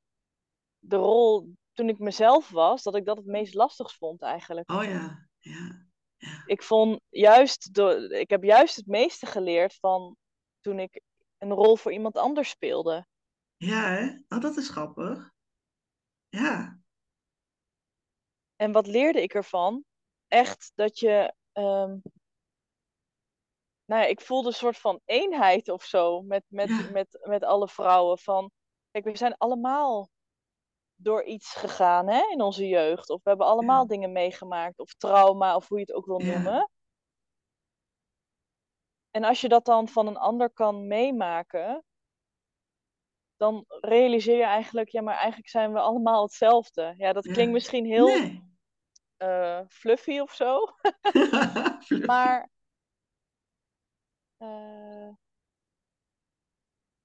[0.79, 4.71] de rol toen ik mezelf was, dat ik dat het meest lastig vond eigenlijk.
[4.71, 5.87] Oh ja, ja.
[6.23, 6.43] Ja.
[6.47, 10.17] Ik vond juist, door, ik heb juist het meeste geleerd van
[10.61, 11.01] toen ik
[11.39, 13.07] een rol voor iemand anders speelde.
[13.57, 14.19] Ja, hè?
[14.29, 15.31] Oh, dat is grappig.
[16.29, 16.81] Ja.
[18.57, 19.85] En wat leerde ik ervan?
[20.29, 21.99] Echt dat je ehm,
[23.85, 27.69] nou ja, ik voelde een soort van eenheid of zo met, met, met, met alle
[27.69, 28.19] vrouwen.
[28.19, 28.51] Van,
[28.91, 30.09] kijk, we zijn allemaal
[31.03, 33.11] door iets gegaan hè, in onze jeugd.
[33.11, 34.79] Of we hebben allemaal dingen meegemaakt.
[34.79, 36.71] Of trauma, of hoe je het ook wil noemen.
[39.11, 41.85] En als je dat dan van een ander kan meemaken,
[43.37, 46.95] dan realiseer je eigenlijk, ja, maar eigenlijk zijn we allemaal hetzelfde.
[46.97, 48.43] Ja, dat klinkt misschien heel nee.
[49.19, 50.59] uh, fluffy of zo.
[52.13, 52.51] maar
[54.39, 55.09] uh,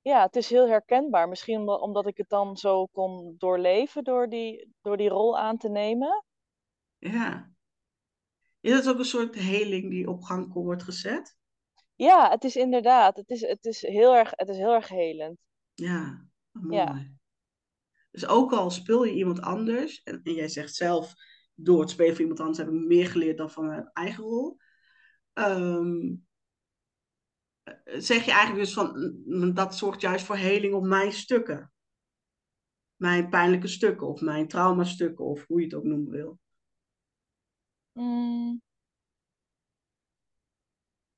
[0.08, 1.30] ja, het is heel herkenbaar.
[1.30, 5.58] Misschien omdat, omdat ik het dan zo kon doorleven door die, door die rol aan
[5.58, 6.26] te nemen.
[6.98, 7.52] Ja.
[8.60, 11.38] Is dat ook een soort heling die op gang wordt gezet?
[11.96, 13.18] Ja, het is inderdaad.
[13.18, 15.38] Het is, het is, heel, erg, het is heel erg helend.
[15.74, 16.76] Ja, mooi.
[16.76, 17.06] Ja.
[18.12, 21.14] Dus ook al speel je iemand anders, en, en, jij zegt zelf,
[21.54, 24.58] door het spelen van iemand anders heb ik meer geleerd dan van mijn eigen rol.
[25.34, 26.27] Um,
[27.86, 31.72] zeg je eigenlijk dus van dat zorgt juist voor heling op mijn stukken.
[32.96, 36.40] Mijn pijnlijke stukken of mijn traumastukken of hoe je het ook noemen wil.
[37.92, 38.62] Mm.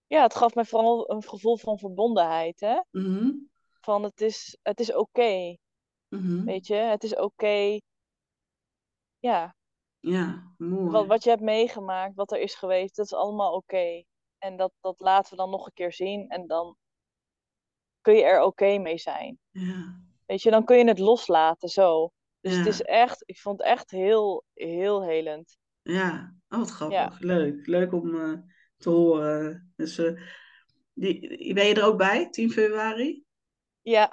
[0.07, 2.59] Ja, het gaf me vooral een gevoel van verbondenheid.
[2.59, 2.81] Hè?
[2.91, 3.31] Mhm.
[3.81, 5.57] Van het is, het is oké.
[6.07, 6.43] Mhm.
[6.43, 7.79] Weet je, het is oké.
[9.19, 9.55] Ja.
[9.99, 10.91] Ja, mooi.
[10.91, 14.03] Wat, wat je hebt meegemaakt, wat er is geweest, dat is allemaal oké.
[14.39, 16.29] En dat, dat laten we dan nog een keer zien.
[16.29, 16.77] En dan
[18.01, 19.39] kun je er oké mee zijn.
[19.49, 20.01] Ja.
[20.25, 22.11] Weet je, dan kun je het loslaten zo.
[22.41, 25.57] Dus het is echt, ik vond het echt heel, heel helend.
[25.81, 27.19] Ja, oh, wat grappig.
[27.19, 27.67] Leuk.
[27.67, 28.37] Leuk om uh,
[28.77, 29.73] te horen.
[29.75, 30.21] Dus uh,
[30.93, 33.23] die, ben je er ook bij, 10 februari?
[33.81, 34.09] Ja,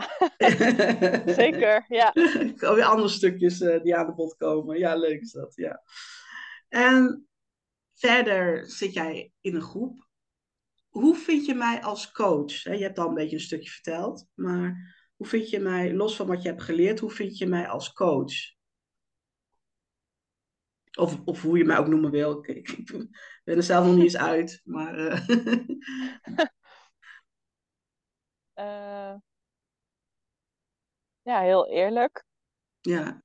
[1.42, 1.84] zeker.
[1.88, 2.12] Ja.
[2.74, 4.78] Weer andere stukjes uh, die aan de bod komen.
[4.78, 5.54] Ja, leuk is dat.
[5.56, 5.82] Ja.
[6.68, 7.28] En
[7.94, 10.05] verder zit jij in een groep.
[10.96, 12.62] Hoe vind je mij als coach?
[12.62, 16.26] Je hebt al een beetje een stukje verteld, maar hoe vind je mij, los van
[16.26, 18.34] wat je hebt geleerd, hoe vind je mij als coach?
[20.98, 22.38] Of, of hoe je mij ook noemen wil.
[22.44, 22.86] Ik, ik
[23.44, 24.98] ben er zelf nog niet eens uit, maar.
[24.98, 25.28] Uh...
[28.54, 29.14] uh,
[31.28, 32.24] ja, heel eerlijk.
[32.80, 33.22] Ja.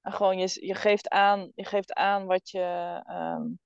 [0.00, 3.02] En gewoon, je, je, geeft aan, je geeft aan wat je.
[3.08, 3.58] Um,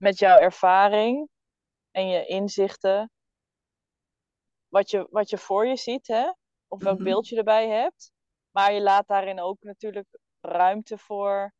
[0.00, 1.28] met jouw ervaring
[1.90, 3.10] en je inzichten.
[4.68, 6.32] Wat je, wat je voor je ziet, hè?
[6.68, 8.12] Of welk mm beeld je erbij hebt.
[8.50, 10.06] Maar je laat daarin ook natuurlijk
[10.40, 11.52] ruimte voor.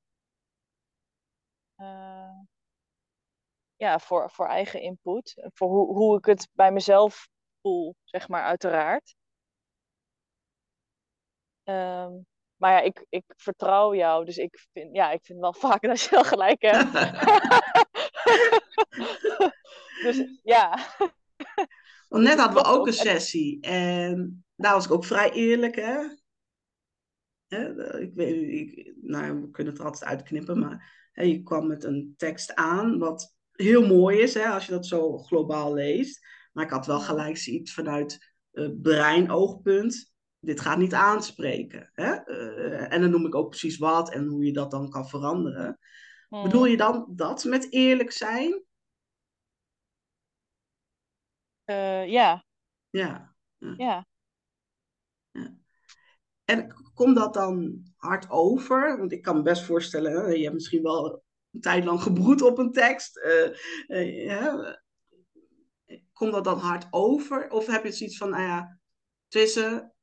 [1.77, 2.41] Uh,
[3.77, 5.49] ja, voor, voor eigen input.
[5.55, 7.29] Voor hoe, hoe ik het bij mezelf
[7.61, 9.15] voel, zeg maar, uiteraard.
[11.65, 12.27] Um,
[12.57, 16.01] maar ja, ik, ik vertrouw jou, dus ik vind, ja, ik vind wel vaak dat
[16.01, 16.93] je wel gelijk hebt.
[20.05, 20.79] dus ja.
[22.09, 26.03] Want net hadden we ook een sessie en daar was ik ook vrij eerlijk, hè.
[27.99, 31.85] ik weet, ik, nou, we kunnen het er altijd uitknippen, maar hè, je kwam met
[31.85, 36.27] een tekst aan, wat heel mooi is, hè, als je dat zo globaal leest.
[36.53, 40.13] Maar ik had wel gelijk zoiets vanuit uh, breinoogpunt.
[40.41, 41.91] Dit gaat niet aanspreken.
[41.93, 42.29] Hè?
[42.29, 45.79] Uh, en dan noem ik ook precies wat en hoe je dat dan kan veranderen.
[46.31, 46.43] Hmm.
[46.43, 48.63] Bedoel je dan dat met eerlijk zijn?
[51.67, 52.45] Uh, ja.
[52.91, 53.35] Ja.
[53.59, 54.07] Ja.
[56.45, 58.99] En komt dat dan hard over?
[58.99, 62.59] Want ik kan me best voorstellen, je hebt misschien wel een tijd lang gebroed op
[62.59, 63.17] een tekst.
[63.17, 63.57] Uh,
[63.89, 64.73] uh,
[66.13, 67.51] komt dat dan hard over?
[67.51, 68.79] Of heb je zoiets van, nou ja,
[69.29, 69.95] tussen,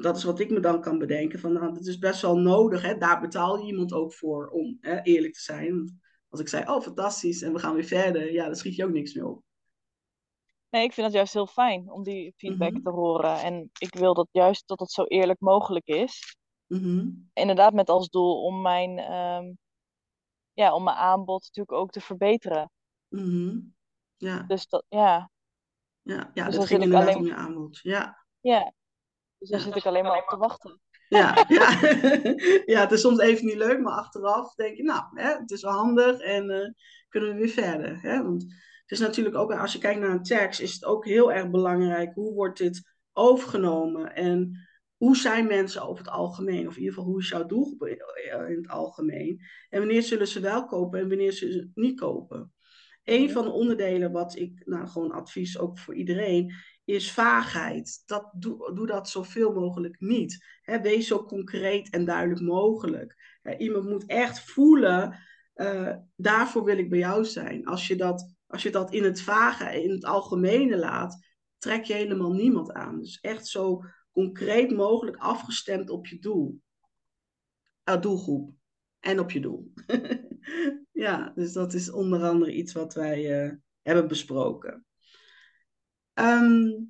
[0.00, 2.82] dat is wat ik me dan kan bedenken, van nou, dat is best wel nodig.
[2.82, 2.96] Hè?
[2.96, 6.00] Daar betaal je iemand ook voor om hè, eerlijk te zijn.
[6.28, 8.92] Als ik zei, oh fantastisch, en we gaan weer verder, ja, dan schiet je ook
[8.92, 9.42] niks meer op.
[10.70, 12.82] Nee, ik vind het juist heel fijn om die feedback mhm.
[12.82, 13.42] te horen.
[13.42, 16.36] En ik wil dat juist dat het zo eerlijk mogelijk is.
[16.66, 17.08] Mhm.
[17.32, 19.52] Inderdaad, met als doel om mijn, ehm,
[20.52, 22.70] ja, om mijn aanbod natuurlijk ook te verbeteren.
[23.08, 23.58] Mhm.
[24.16, 24.42] Ja.
[24.42, 25.30] Dus dat, ja.
[26.02, 27.20] Ja, ja dus dat ging inderdaad alleen...
[27.20, 27.78] om je aanbod.
[27.82, 28.26] Ja.
[28.40, 28.72] Ja,
[29.44, 30.80] dus daar zit ik alleen maar op te wachten.
[31.08, 31.78] Ja, ja.
[32.74, 35.62] ja, het is soms even niet leuk, maar achteraf denk je, nou, hè, het is
[35.62, 36.70] wel handig en uh,
[37.08, 38.00] kunnen we weer verder.
[38.00, 38.22] Hè?
[38.22, 41.32] Want het is natuurlijk ook, als je kijkt naar een tekst, is het ook heel
[41.32, 46.80] erg belangrijk, hoe wordt dit overgenomen en hoe zijn mensen over het algemeen, of in
[46.80, 51.00] ieder geval hoe is jouw doelgroep in het algemeen, en wanneer zullen ze wel kopen
[51.00, 52.52] en wanneer zullen ze niet kopen.
[53.04, 58.02] Een van de onderdelen wat ik, nou gewoon advies ook voor iedereen, is vaagheid.
[58.06, 60.44] Dat, doe, doe dat zoveel mogelijk niet.
[60.64, 63.38] wees zo concreet en duidelijk mogelijk.
[63.58, 65.18] iemand moet echt voelen,
[65.54, 67.66] uh, daarvoor wil ik bij jou zijn.
[67.66, 71.26] Als je, dat, als je dat in het vage, in het algemene laat,
[71.58, 72.98] trek je helemaal niemand aan.
[73.00, 76.60] Dus echt zo concreet mogelijk afgestemd op je doel.
[77.88, 78.52] Uh, doelgroep.
[79.00, 79.72] En op je doel.
[81.06, 84.86] ja, dus dat is onder andere iets wat wij uh, hebben besproken.
[86.14, 86.88] Um,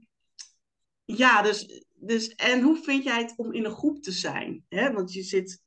[1.05, 4.65] ja, dus, dus en hoe vind jij het om in een groep te zijn?
[4.69, 4.93] Hè?
[4.93, 5.63] Want je zit,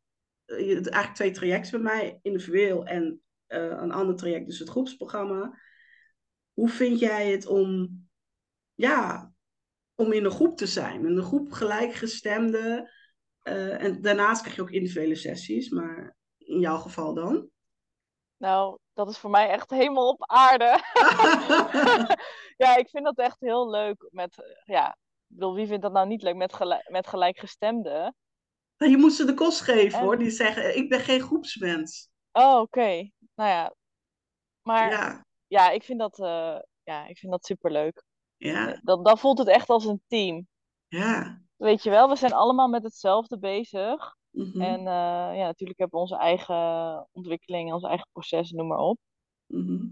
[0.45, 4.69] eh, je, eigenlijk twee trajecten bij mij, individueel en uh, een ander traject, dus het
[4.69, 5.59] groepsprogramma.
[6.53, 7.89] Hoe vind jij het om,
[8.73, 9.31] ja,
[9.95, 11.05] om in een groep te zijn?
[11.05, 12.91] Een groep gelijkgestemde.
[13.43, 17.49] Uh, en daarnaast krijg je ook individuele sessies, maar in jouw geval dan?
[18.37, 20.65] Nou, dat is voor mij echt helemaal op aarde.
[22.63, 24.07] ja, ik vind dat echt heel leuk.
[24.09, 28.15] Met, ja, ik bedoel, wie vindt dat nou niet leuk met, gelijk, met gelijkgestemden?
[28.77, 30.17] Nou, je moet ze de kost geven hoor.
[30.17, 32.09] Die zeggen, ik ben geen groepsmens.
[32.31, 33.09] Oh, oké.
[33.35, 33.73] Nou ja.
[34.61, 38.03] Maar ja, ja ik vind dat, uh, ja, ik vind dat superleuk.
[38.37, 38.79] Ja.
[38.83, 40.47] Dat, dan voelt het echt als een team.
[40.87, 41.41] Ja.
[41.55, 44.15] Weet je wel, we zijn allemaal met hetzelfde bezig.
[44.37, 44.61] Mhm.
[44.61, 48.97] En uh, ja, natuurlijk hebben we onze eigen ontwikkeling, onze eigen proces, noem maar op.
[49.45, 49.85] Mhm.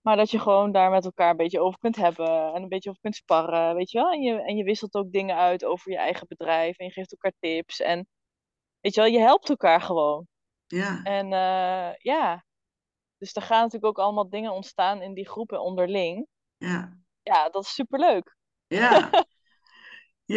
[0.00, 2.88] Maar dat je gewoon daar met elkaar een beetje over kunt hebben en een beetje
[2.88, 4.12] over kunt sparren, weet je wel.
[4.12, 7.12] En je, en je wisselt ook dingen uit over je eigen bedrijf en je geeft
[7.12, 7.80] elkaar tips.
[7.80, 8.06] En
[8.80, 10.26] weet je wel, je helpt elkaar gewoon.
[10.66, 11.02] Ja.
[11.02, 12.44] En uh, ja,
[13.18, 16.26] dus er gaan natuurlijk ook allemaal dingen ontstaan in die groepen onderling.
[16.56, 16.98] Ja.
[17.22, 18.36] Ja, dat is superleuk.
[18.66, 19.10] Ja.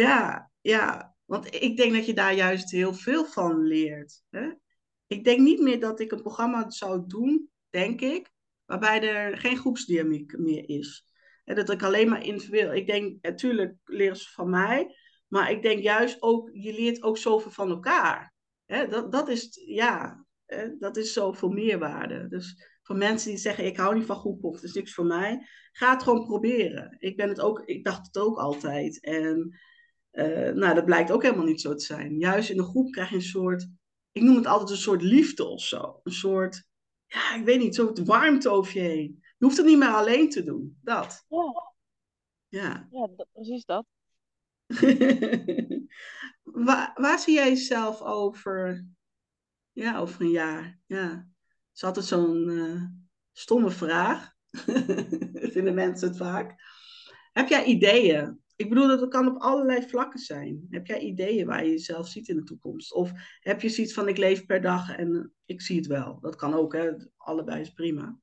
[0.04, 1.11] ja, ja.
[1.32, 4.22] Want ik denk dat je daar juist heel veel van leert.
[4.30, 4.50] Hè?
[5.06, 8.30] Ik denk niet meer dat ik een programma zou doen, denk ik,
[8.64, 11.06] waarbij er geen groepsdynamiek meer is.
[11.44, 12.74] En dat ik alleen maar individueel.
[12.74, 14.96] Ik denk, natuurlijk leren ze van mij,
[15.28, 18.34] Maar ik denk juist ook, je leert ook zoveel van elkaar.
[18.66, 22.28] Hè, dat, dat is, ja, hè, dat is zoveel meerwaarde.
[22.28, 25.06] Dus voor mensen die zeggen, ik hou niet van groepen of het is niks voor
[25.06, 26.96] mij, ga het gewoon proberen.
[26.98, 29.00] Ik, ben het ook, ik dacht het ook altijd.
[29.00, 29.60] En
[30.12, 32.18] uh, nou, dat blijkt ook helemaal niet zo te zijn.
[32.18, 33.68] Juist in een groep krijg je een soort,
[34.12, 36.00] ik noem het altijd een soort liefde of zo.
[36.02, 36.64] Een soort,
[37.06, 39.18] ja, ik weet niet, een soort warmte over je heen.
[39.20, 40.78] Je hoeft het niet meer alleen te doen.
[40.82, 41.24] Dat.
[42.48, 43.08] Ja, Ja.
[43.32, 43.86] precies dat.
[46.42, 48.86] waar, waar zie jij jezelf over,
[49.72, 50.78] ja, over een jaar?
[50.86, 51.08] Ja.
[51.08, 52.82] Dat is altijd zo'n eh,
[53.32, 54.32] stomme vraag.
[55.54, 56.54] Vinden mensen het vaak.
[57.32, 58.41] Heb jij ideeën?
[58.62, 60.66] Ik bedoel, dat kan op allerlei vlakken zijn.
[60.70, 62.92] Heb jij ideeën waar je jezelf ziet in de toekomst?
[62.94, 66.20] Of heb je zoiets van, ik leef per dag en eh, ik zie het wel.
[66.20, 66.90] Dat kan ook, hè.
[67.16, 68.18] Allebei is prima.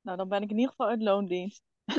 [0.00, 1.62] Nou, dan ben ik in ieder geval uit loondienst.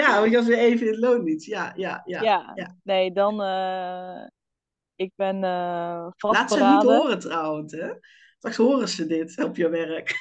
[0.00, 1.46] ja, want je was weer even in het loondienst.
[1.46, 2.22] Ja, ja, ja.
[2.22, 2.76] Ja, ja.
[2.82, 3.42] nee, dan.
[3.42, 4.26] eh,
[4.94, 7.92] ik ben eh Laat ze het niet horen trouwens, hè.
[8.36, 10.18] Straks horen ze dit op je werk.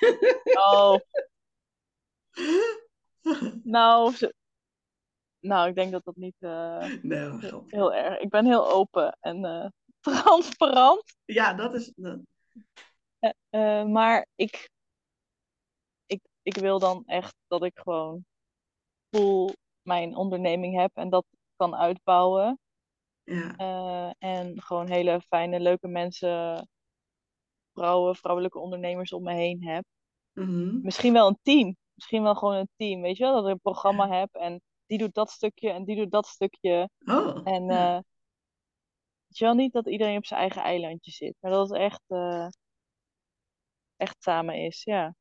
[0.53, 0.99] Oh,
[3.63, 4.33] nou, ze-
[5.43, 7.29] nou, ik denk dat dat niet eh, nee,
[7.67, 8.19] heel erg.
[8.19, 9.67] Ik ben heel open en eh,
[10.13, 11.15] transparant.
[11.25, 11.93] Ja, dat is...
[13.49, 14.69] Eh, maar ik,
[16.05, 18.25] ik, ik wil dan echt dat ik gewoon
[19.09, 21.25] full mijn onderneming heb en dat
[21.55, 22.59] kan uitbouwen.
[23.23, 24.15] ja.
[24.17, 26.67] En gewoon hele fijne, leuke mensen,
[27.73, 29.85] vrouwen, vrouwelijke ondernemers om me heen heb.
[30.33, 30.81] Mhm.
[30.81, 31.77] Misschien wel een team.
[31.93, 33.01] Misschien wel gewoon een team.
[33.01, 33.33] Weet je wel?
[33.33, 34.61] Dat ik een programma heb en
[34.93, 36.89] die doet dat stukje en die doet dat stukje.
[37.05, 37.93] Oh, En ja.
[39.27, 41.35] weet je wel niet dat iedereen op zijn eigen eilandje zit.
[41.39, 42.47] Maar dat het echt, eh,
[43.97, 44.83] echt samen is.
[44.83, 45.15] Ja.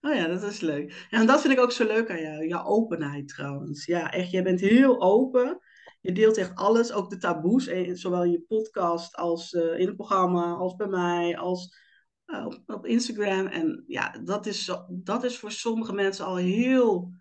[0.00, 1.06] Oh ja, dat is leuk.
[1.10, 2.46] Ja, en dat vind ik ook zo leuk aan jou.
[2.46, 3.84] Jouw openheid trouwens.
[3.84, 5.60] Ja, echt, jij bent heel open.
[6.00, 9.96] Je deelt echt alles, ook de taboes, eh, zowel in je podcast als in het
[9.96, 11.76] programma, als bij mij, als
[12.26, 13.46] op, op Instagram.
[13.46, 17.12] En ja, dat is, dat is voor sommige mensen al heel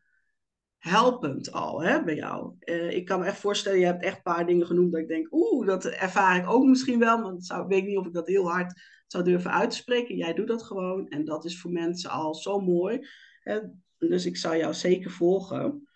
[0.83, 2.55] helpend al, hè, bij jou.
[2.59, 5.07] Eh, ik kan me echt voorstellen, je hebt echt een paar dingen genoemd dat ik
[5.07, 8.27] denk, oeh, dat ervaar ik ook misschien wel, maar ik weet niet of ik dat
[8.27, 10.15] heel hard zou durven uit te spreken.
[10.15, 13.07] Jij doet dat gewoon en dat is voor mensen al zo mooi.
[13.39, 13.59] Hè?
[13.97, 15.87] Dus ik zou jou zeker volgen.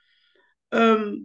[0.67, 1.19] Ehm,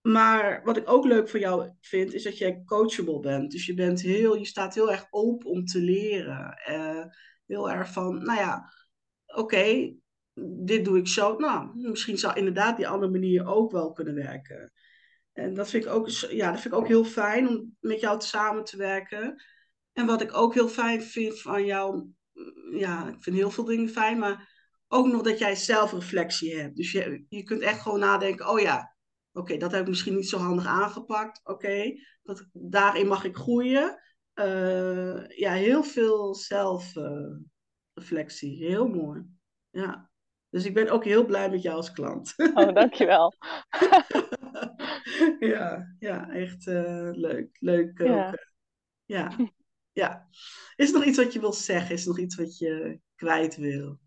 [0.00, 3.50] maar wat ik ook leuk voor jou vind, is dat jij coachable bent.
[3.50, 6.52] Dus je, bent heel, je staat heel erg open om te leren.
[6.64, 7.04] Eh,
[7.46, 8.72] heel erg van, nou ja,
[9.26, 9.94] oké,
[10.44, 11.36] dit doe ik zo.
[11.36, 14.72] Nou, misschien zou inderdaad die andere manier ook wel kunnen werken.
[15.32, 18.20] En dat vind ik ook, ja, dat vind ik ook heel fijn om met jou
[18.20, 19.42] samen te werken.
[19.92, 22.06] En wat ik ook heel fijn vind van jou,
[22.70, 24.54] ja, ik vind heel veel dingen fijn, maar
[24.88, 26.76] ook nog dat jij zelfreflectie hebt.
[26.76, 28.96] Dus je, je kunt echt gewoon nadenken, oh ja,
[29.32, 31.40] oké, dat heb ik misschien niet zo handig aangepakt.
[31.44, 31.92] Oké,
[32.52, 34.00] daarin mag ik groeien.
[34.32, 38.56] Eh, ja, heel veel zelfreflectie.
[38.56, 39.22] heel mooi.
[39.70, 40.10] Ja.
[40.50, 42.34] Dus ik ben ook heel blij met jou als klant.
[42.54, 43.34] Oh, dankjewel.
[45.38, 47.56] ja, ja, echt eh, leuk.
[47.60, 48.06] Leuk ook.
[48.06, 48.32] Ja.
[48.32, 48.44] eh,
[49.04, 49.36] Ja.
[50.02, 50.28] ja.
[50.76, 51.94] Is er nog iets wat je wil zeggen?
[51.94, 53.98] Is er nog iets wat je kwijt wil?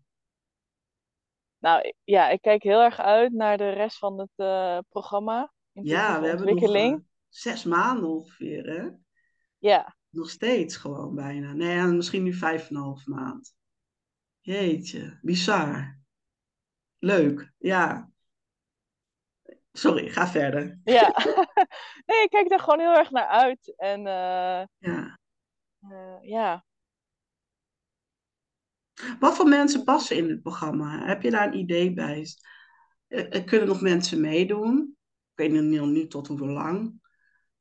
[1.58, 5.52] Nou ja, ik kijk heel erg uit naar de rest van het eh, programma.
[5.72, 8.88] Ja, we hebben nog zes maanden ongeveer, hè?
[9.58, 11.52] Ja, Nog steeds gewoon bijna.
[11.52, 13.54] Nee, misschien nu vijf en een half maand.
[14.40, 15.99] Jeetje, bizar.
[17.00, 18.10] Leuk, ja.
[19.72, 20.78] Sorry, ga verder.
[20.84, 21.08] ja.
[22.06, 23.74] Nee, ik kijk daar gewoon heel erg naar uit.
[23.76, 25.18] En eh, Ja.
[25.80, 26.64] eh, ja,
[29.18, 31.06] Wat voor mensen passen in het programma?
[31.06, 32.26] Heb je daar een idee bij?
[33.08, 34.96] Er er kunnen nog mensen meedoen.
[35.34, 37.00] Ik weet nog niet tot hoeveel lang.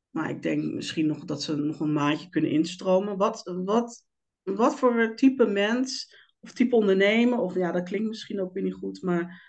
[0.10, 3.18] Maar ik denk misschien nog dat ze nog een maandje kunnen instromen.
[3.18, 4.06] Wat, wat,
[4.44, 8.74] wat voor type mens of type ondernemer, of ja, dat klinkt misschien ook weer niet
[8.74, 9.48] goed, maar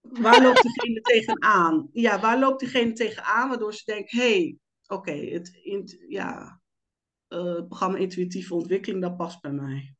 [0.00, 1.88] waar loopt diegene tegenaan?
[1.92, 6.60] Ja, waar loopt diegene tegenaan waardoor ze denkt, hé, hey, oké, het, ja,
[7.28, 9.94] eh, het programma Intuïtieve Ontwikkeling, dat past bij mij.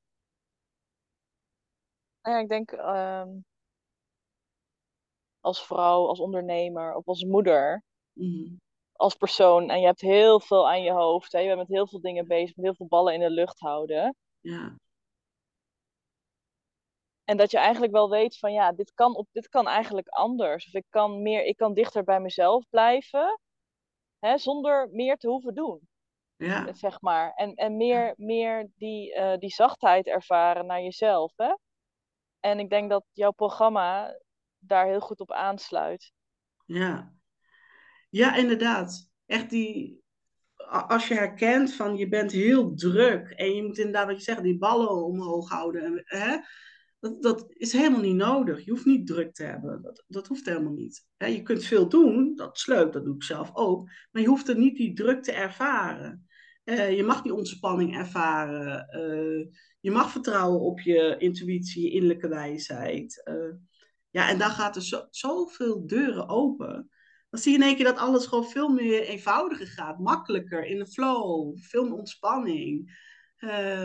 [2.23, 3.29] Nou ja, ik denk ehm,
[5.41, 7.83] als vrouw, als ondernemer of als moeder,
[8.13, 8.55] Mhm.
[8.93, 9.71] als persoon.
[9.71, 11.33] En je hebt heel veel aan je hoofd.
[11.33, 11.39] Hè?
[11.39, 14.17] Je bent met heel veel dingen bezig, met heel veel ballen in de lucht houden.
[14.41, 14.77] Ja,
[17.31, 20.67] En dat je eigenlijk wel weet van ja, dit kan, op, dit kan eigenlijk anders.
[20.67, 23.41] Of ik kan, meer, ik kan dichter bij mezelf blijven,
[24.19, 25.89] hè, zonder meer te hoeven doen.
[26.37, 27.33] ja, zeg maar.
[27.35, 31.33] En, en meer, meer die, eh, die zachtheid ervaren naar jezelf.
[31.37, 31.55] Hè?
[32.41, 34.19] En ik denk dat jouw programma
[34.59, 36.13] daar heel goed op aansluit.
[36.67, 37.13] ja.
[38.09, 39.11] Ja, inderdaad.
[39.27, 40.03] Echt die,
[40.87, 44.43] als je herkent van je bent heel druk en je moet inderdaad, wat je zegt,
[44.43, 46.03] die ballen omhoog houden.
[46.05, 46.37] Hè?
[47.01, 48.65] Dat, dat is helemaal niet nodig.
[48.65, 49.83] Je hoeft niet druk te hebben.
[49.83, 51.07] Dat, dat hoeft helemaal niet.
[51.17, 53.91] je kunt veel doen, dat is leuk, dat doe ik zelf ook.
[54.11, 56.27] Maar je hoeft er niet die druk te ervaren.
[56.65, 58.89] Eh, je mag die ontspanning ervaren.
[58.89, 59.47] Eh,
[59.81, 63.23] je mag vertrouwen op je intuïtie, je innerlijke wijsheid.
[63.25, 63.55] Uh,
[64.11, 66.91] ja, en dan gaat er zo, zoveel deuren open.
[67.31, 69.99] Dan zie je in één keer dat alles gewoon veel meer eenvoudiger gaat.
[69.99, 72.99] Makkelijker, in de flow, veel meer ontspanning.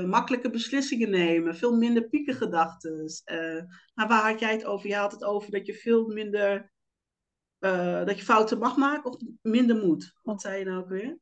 [0.05, 3.05] Makkelijke beslissingen nemen, veel minder piekengedachten.
[3.93, 4.87] maar waar had jij het over?
[4.87, 6.71] Je had het over dat je veel minder,
[8.05, 10.13] dat je fouten mag maken of minder moet.
[10.23, 11.19] Wat zei je nou ook weer?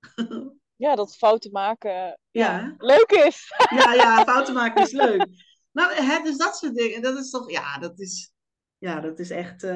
[0.76, 2.74] ja, dat fouten maken ja.
[2.78, 3.46] leuk is.
[3.78, 5.26] Ja, ja, fouten maken is leuk.
[5.72, 7.02] Nou, het is dat soort dingen.
[7.02, 8.32] Dat is toch, ja, dat is,
[8.78, 9.66] ja, dat is echt,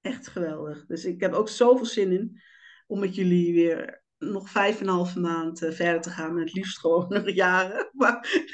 [0.00, 0.86] echt geweldig.
[0.86, 2.40] Dus ik heb ook zoveel zin in
[2.86, 6.38] om met jullie weer nog vijf en een halve maand uh, verder te gaan.
[6.38, 7.90] Het liefst gewoon nog jaren.
[7.92, 8.44] Maar...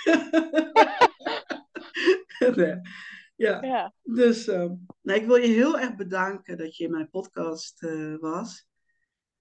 [2.57, 2.81] nee.
[3.37, 3.63] ja.
[3.63, 3.95] ja.
[4.03, 4.71] Dus uh,
[5.03, 8.67] nou, ik wil je heel erg bedanken dat je in mijn podcast uh, was.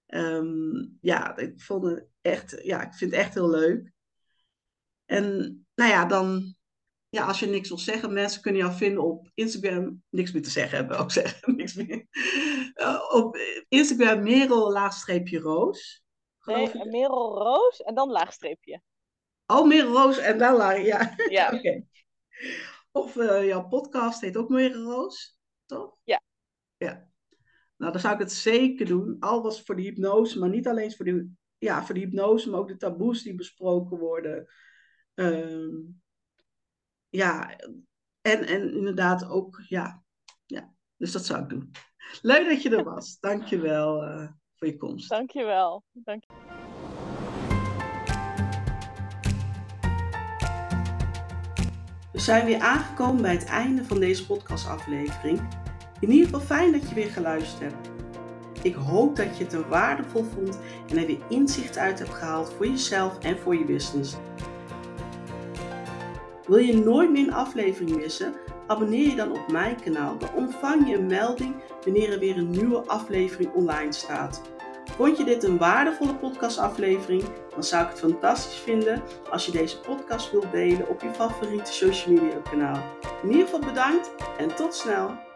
[0.06, 3.92] Um, ja, ik vond het echt, ja, ik vind het echt heel leuk.
[5.04, 5.26] En
[5.74, 6.54] nou ja, dan,
[7.08, 10.02] ja, als je niks wil zeggen, mensen kunnen jou vinden op Instagram.
[10.10, 11.54] Niks meer te zeggen hebben, ook zeggen.
[11.56, 12.06] Niks meer.
[12.74, 13.36] Uh, op
[13.68, 16.02] Instagram Merel laagstreepje Roos.
[16.44, 18.82] Nee, Merel Roos en dan laagstreepje.
[19.46, 21.14] Oh, Merel Roos en dan laag, ja.
[21.28, 21.50] Ja.
[21.56, 21.84] Oké.
[22.90, 25.96] Of uh, jouw podcast heet ook Merel Roos, toch?
[26.04, 26.22] Ja.
[26.76, 27.10] Ja.
[27.76, 29.16] Nou, dan zou ik het zeker doen.
[29.20, 32.60] Al was voor de hypnose, maar niet alleen voor de, ja, voor de hypnose, maar
[32.60, 34.46] ook de taboes die besproken worden.
[35.14, 35.70] Ehm,
[37.08, 37.56] ja,
[38.20, 40.02] en, en inderdaad ook, ja,
[40.46, 40.74] ja.
[40.96, 41.70] Dus dat zou ik doen.
[42.22, 43.18] Leuk dat je er was.
[43.18, 44.28] Dank je wel uh,
[44.62, 45.08] voor je komst.
[45.08, 45.82] Dank je wel.
[45.92, 46.32] Dank je.
[52.12, 55.40] We zijn weer aangekomen bij het einde van deze podcastaflevering.
[56.00, 57.90] In ieder geval fijn dat je weer geluisterd hebt.
[58.62, 60.58] Ik hoop dat je het er waardevol vond
[60.88, 64.16] en er weer inzicht uit hebt gehaald voor jezelf en voor je business.
[66.52, 68.34] Wil je nooit meer een aflevering missen?
[68.66, 70.18] Abonneer je dan op mijn kanaal.
[70.18, 74.42] Dan ontvang je een melding wanneer er weer een nieuwe aflevering online staat.
[74.96, 77.22] Vond je dit een waardevolle podcastaflevering?
[77.54, 81.72] Dan zou ik het fantastisch vinden als je deze podcast wilt delen op je favoriete
[81.72, 82.82] social media kanaal.
[83.22, 85.31] In ieder geval bedankt en tot snel!